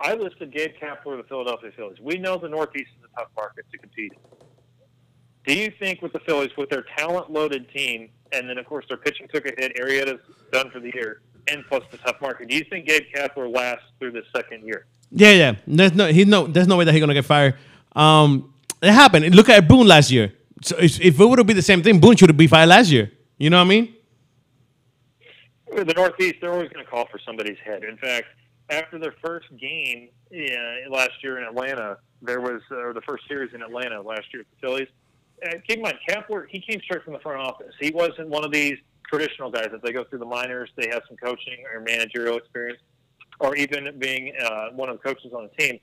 [0.00, 2.00] I listed Gabe Kapler of the Philadelphia Phillies.
[2.00, 4.12] We know the Northeast is a tough market to compete.
[5.46, 8.96] Do you think with the Phillies, with their talent-loaded team, and then of course their
[8.96, 10.20] pitching took a hit, Arrieta's
[10.52, 13.86] done for the year, and plus the tough market, do you think Gabe Kapler lasts
[13.98, 14.86] through this second year?
[15.14, 15.54] Yeah, yeah.
[15.66, 17.56] There's no, he no, there's no way that he's gonna get fired.
[17.94, 19.34] Um, it happened.
[19.34, 20.32] Look at Boone last year.
[20.62, 22.68] So if, if it would have been the same thing, Boone should have been fired
[22.68, 23.12] last year.
[23.38, 23.94] You know what I mean?
[25.74, 27.82] The Northeast, they're always going to call for somebody's head.
[27.82, 28.26] In fact,
[28.70, 33.52] after their first game yeah, last year in Atlanta, there was, or the first series
[33.54, 34.88] in Atlanta last year with the Phillies.
[35.44, 37.74] Uh, keep in mind, Kapler, he came straight from the front office.
[37.80, 38.76] He wasn't one of these
[39.08, 42.80] traditional guys that they go through the minors, they have some coaching or managerial experience,
[43.40, 45.78] or even being uh, one of the coaches on the team.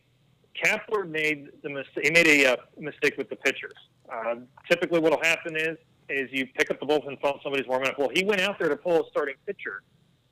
[0.64, 2.06] Kapler made the mistake.
[2.06, 3.74] He made a uh, mistake with the pitchers.
[4.12, 4.36] Uh,
[4.70, 5.78] typically, what will happen is
[6.10, 8.00] is you pick up the bullpen phone, somebody's warming up.
[8.00, 9.84] Well, he went out there to pull a starting pitcher,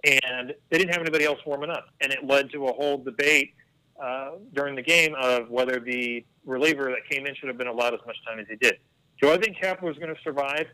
[0.03, 3.53] and they didn't have anybody else warming up, and it led to a whole debate
[4.01, 7.93] uh, during the game of whether the reliever that came in should have been allowed
[7.93, 8.77] as much time as he did.
[9.21, 10.67] Do I think Kapler is going to survive?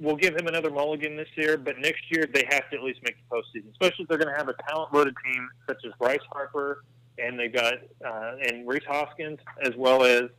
[0.00, 3.00] We'll give him another mulligan this year, but next year they have to at least
[3.04, 6.18] make the postseason, especially if they're going to have a talent-loaded team such as Bryce
[6.32, 6.84] Harper,
[7.18, 7.74] and they've got
[8.04, 10.30] uh, and Rhys Hoskins as well as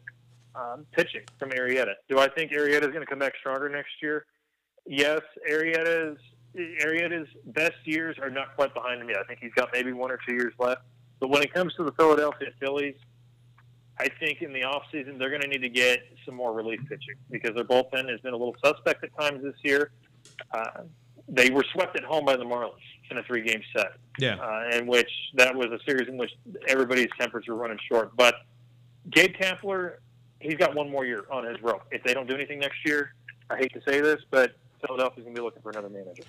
[0.55, 1.93] um, pitching from Arrieta.
[2.09, 4.25] Do I think Arrieta is going to come back stronger next year?
[4.87, 6.17] Yes, Arrieta's
[6.55, 9.19] Arrieta's best years are not quite behind him yet.
[9.19, 10.81] I think he's got maybe one or two years left.
[11.19, 12.95] But when it comes to the Philadelphia Phillies,
[13.99, 17.15] I think in the offseason they're going to need to get some more relief pitching
[17.29, 19.91] because their bullpen has been a little suspect at times this year.
[20.53, 20.83] Uh,
[21.27, 22.73] they were swept at home by the Marlins
[23.09, 23.93] in a three-game set.
[24.17, 24.35] Yeah.
[24.35, 26.31] Uh, in which that was a series in which
[26.67, 28.15] everybody's tempers were running short.
[28.15, 28.35] But
[29.09, 29.97] Gabe Kapler,
[30.39, 31.83] he's got one more year on his rope.
[31.91, 33.13] If they don't do anything next year,
[33.49, 36.23] I hate to say this, but Philadelphia's going to be looking for another manager.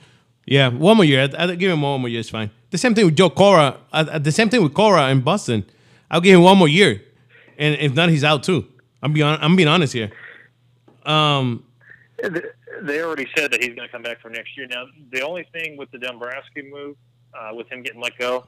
[0.45, 1.23] Yeah, one more year.
[1.23, 2.21] I'd, I'd give him one more year.
[2.21, 2.51] It's fine.
[2.71, 3.79] The same thing with Joe Cora.
[3.93, 5.65] The same thing with Cora in Boston.
[6.11, 7.01] I'll give him one more year,
[7.59, 8.67] and if not, he's out too.
[9.03, 10.11] I'm being I'm being honest here.
[11.05, 11.65] Um,
[12.83, 14.67] they already said that he's going to come back for next year.
[14.69, 16.97] Now, the only thing with the Dombrowski move,
[17.35, 18.45] uh, with him getting let go,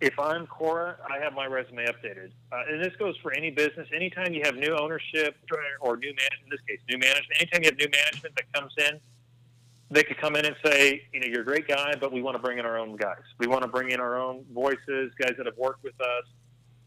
[0.00, 3.88] if I'm Cora, I have my resume updated, uh, and this goes for any business.
[3.94, 5.36] Anytime you have new ownership
[5.80, 7.40] or new man, in this case, new management.
[7.40, 9.00] Anytime you have new management that comes in,
[9.90, 12.34] they could come in and say, you know, you're a great guy, but we want
[12.34, 13.22] to bring in our own guys.
[13.38, 16.24] We want to bring in our own voices, guys that have worked with us.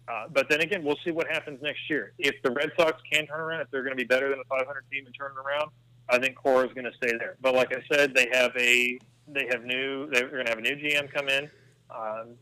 [0.07, 2.13] Uh, but then again, we'll see what happens next year.
[2.17, 4.45] If the Red Sox can turn around, if they're going to be better than a
[4.45, 5.71] 500 team and turn it around,
[6.09, 7.35] I think Cora is going to stay there.
[7.41, 10.61] But like I said, they have a they have new they're going to have a
[10.61, 11.49] new GM come in.
[11.89, 12.35] Um,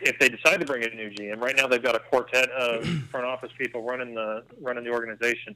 [0.00, 2.50] if they decide to bring in a new GM, right now they've got a quartet
[2.50, 5.54] of front office people running the running the organization.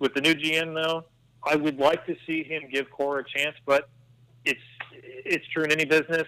[0.00, 1.04] With the new GM, though,
[1.44, 3.88] I would like to see him give Cora a chance, but
[4.44, 4.60] it's
[4.92, 6.26] it's true in any business.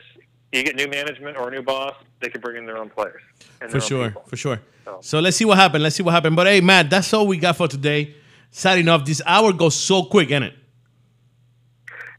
[0.53, 3.22] You get new management or a new boss, they can bring in their own players.
[3.70, 4.22] For sure, people.
[4.26, 4.61] for sure.
[4.84, 4.98] So.
[5.00, 5.82] so let's see what happens.
[5.82, 6.36] Let's see what happens.
[6.36, 8.14] But hey, Matt, that's all we got for today.
[8.50, 10.55] Sad enough, this hour goes so quick, isn't it?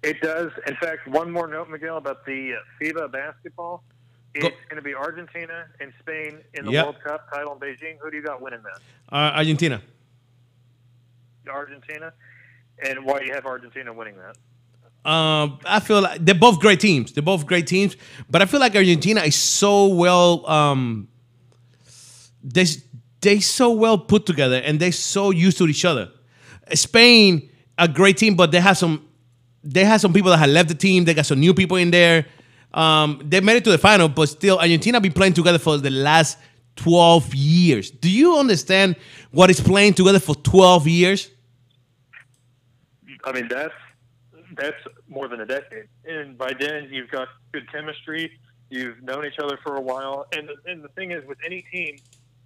[0.01, 0.51] It does.
[0.67, 3.83] In fact, one more note, Miguel, about the uh, FIBA basketball.
[4.35, 6.85] It's going to be Argentina and Spain in the yep.
[6.85, 7.97] World Cup title in Beijing.
[8.01, 8.81] Who do you got winning that?
[9.15, 9.79] Uh, Argentina.
[11.47, 12.13] Argentina,
[12.83, 14.37] and why do you have Argentina winning that?
[15.05, 17.11] Um, I feel like they're both great teams.
[17.11, 17.97] They're both great teams,
[18.29, 20.49] but I feel like Argentina is so well.
[20.49, 21.09] Um,
[22.41, 22.65] they
[23.19, 26.09] they so well put together, and they're so used to each other.
[26.73, 29.05] Spain, a great team, but they have some
[29.63, 31.03] they have some people that have left the team.
[31.03, 32.25] They got some new people in there.
[32.73, 35.89] Um, they made it to the final, but still, Argentina been playing together for the
[35.91, 36.37] last
[36.77, 37.91] 12 years.
[37.91, 38.95] Do you understand
[39.31, 41.29] what is playing together for 12 years?
[43.23, 43.73] I mean, that's
[44.55, 44.77] that's
[45.07, 45.87] more than a decade.
[46.05, 48.31] And by then, you've got good chemistry.
[48.69, 50.25] You've known each other for a while.
[50.33, 51.97] And the, and the thing is, with any team,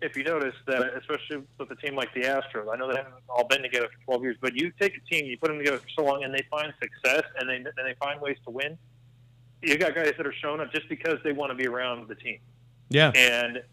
[0.01, 3.15] if you notice that, especially with a team like the Astros, I know they haven't
[3.29, 5.79] all been together for 12 years, but you take a team, you put them together
[5.79, 8.77] for so long, and they find success and they and they find ways to win.
[9.61, 12.15] You got guys that are showing up just because they want to be around the
[12.15, 12.37] team.
[12.89, 13.11] Yeah.
[13.15, 13.63] And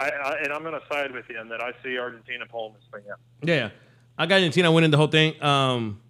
[0.00, 2.74] I, I and I'm going to side with you in that I see Argentina pulling
[2.74, 3.18] this thing out.
[3.42, 3.70] Yeah,
[4.16, 5.40] I got Argentina winning the whole thing.
[5.42, 6.00] Um,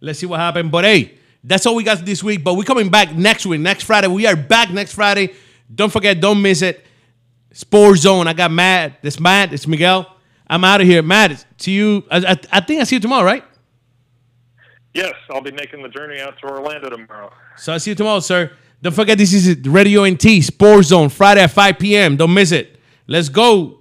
[0.00, 0.70] let's see what happens.
[0.70, 2.42] But hey, that's all we got this week.
[2.44, 4.08] But we're coming back next week, next Friday.
[4.08, 5.34] We are back next Friday.
[5.72, 6.84] Don't forget, don't miss it.
[7.52, 8.26] Sports Zone.
[8.26, 9.02] I got Matt.
[9.02, 9.52] This Matt.
[9.52, 10.14] It's Miguel.
[10.46, 11.02] I'm out of here.
[11.02, 12.04] Matt, to you.
[12.10, 13.44] I, I, I, think I see you tomorrow, right?
[14.94, 17.32] Yes, I'll be making the journey out to Orlando tomorrow.
[17.56, 18.52] So I see you tomorrow, sir.
[18.80, 22.16] Don't forget, this is Radio NT Sports Zone, Friday at 5 p.m.
[22.16, 22.78] Don't miss it.
[23.06, 23.77] Let's go.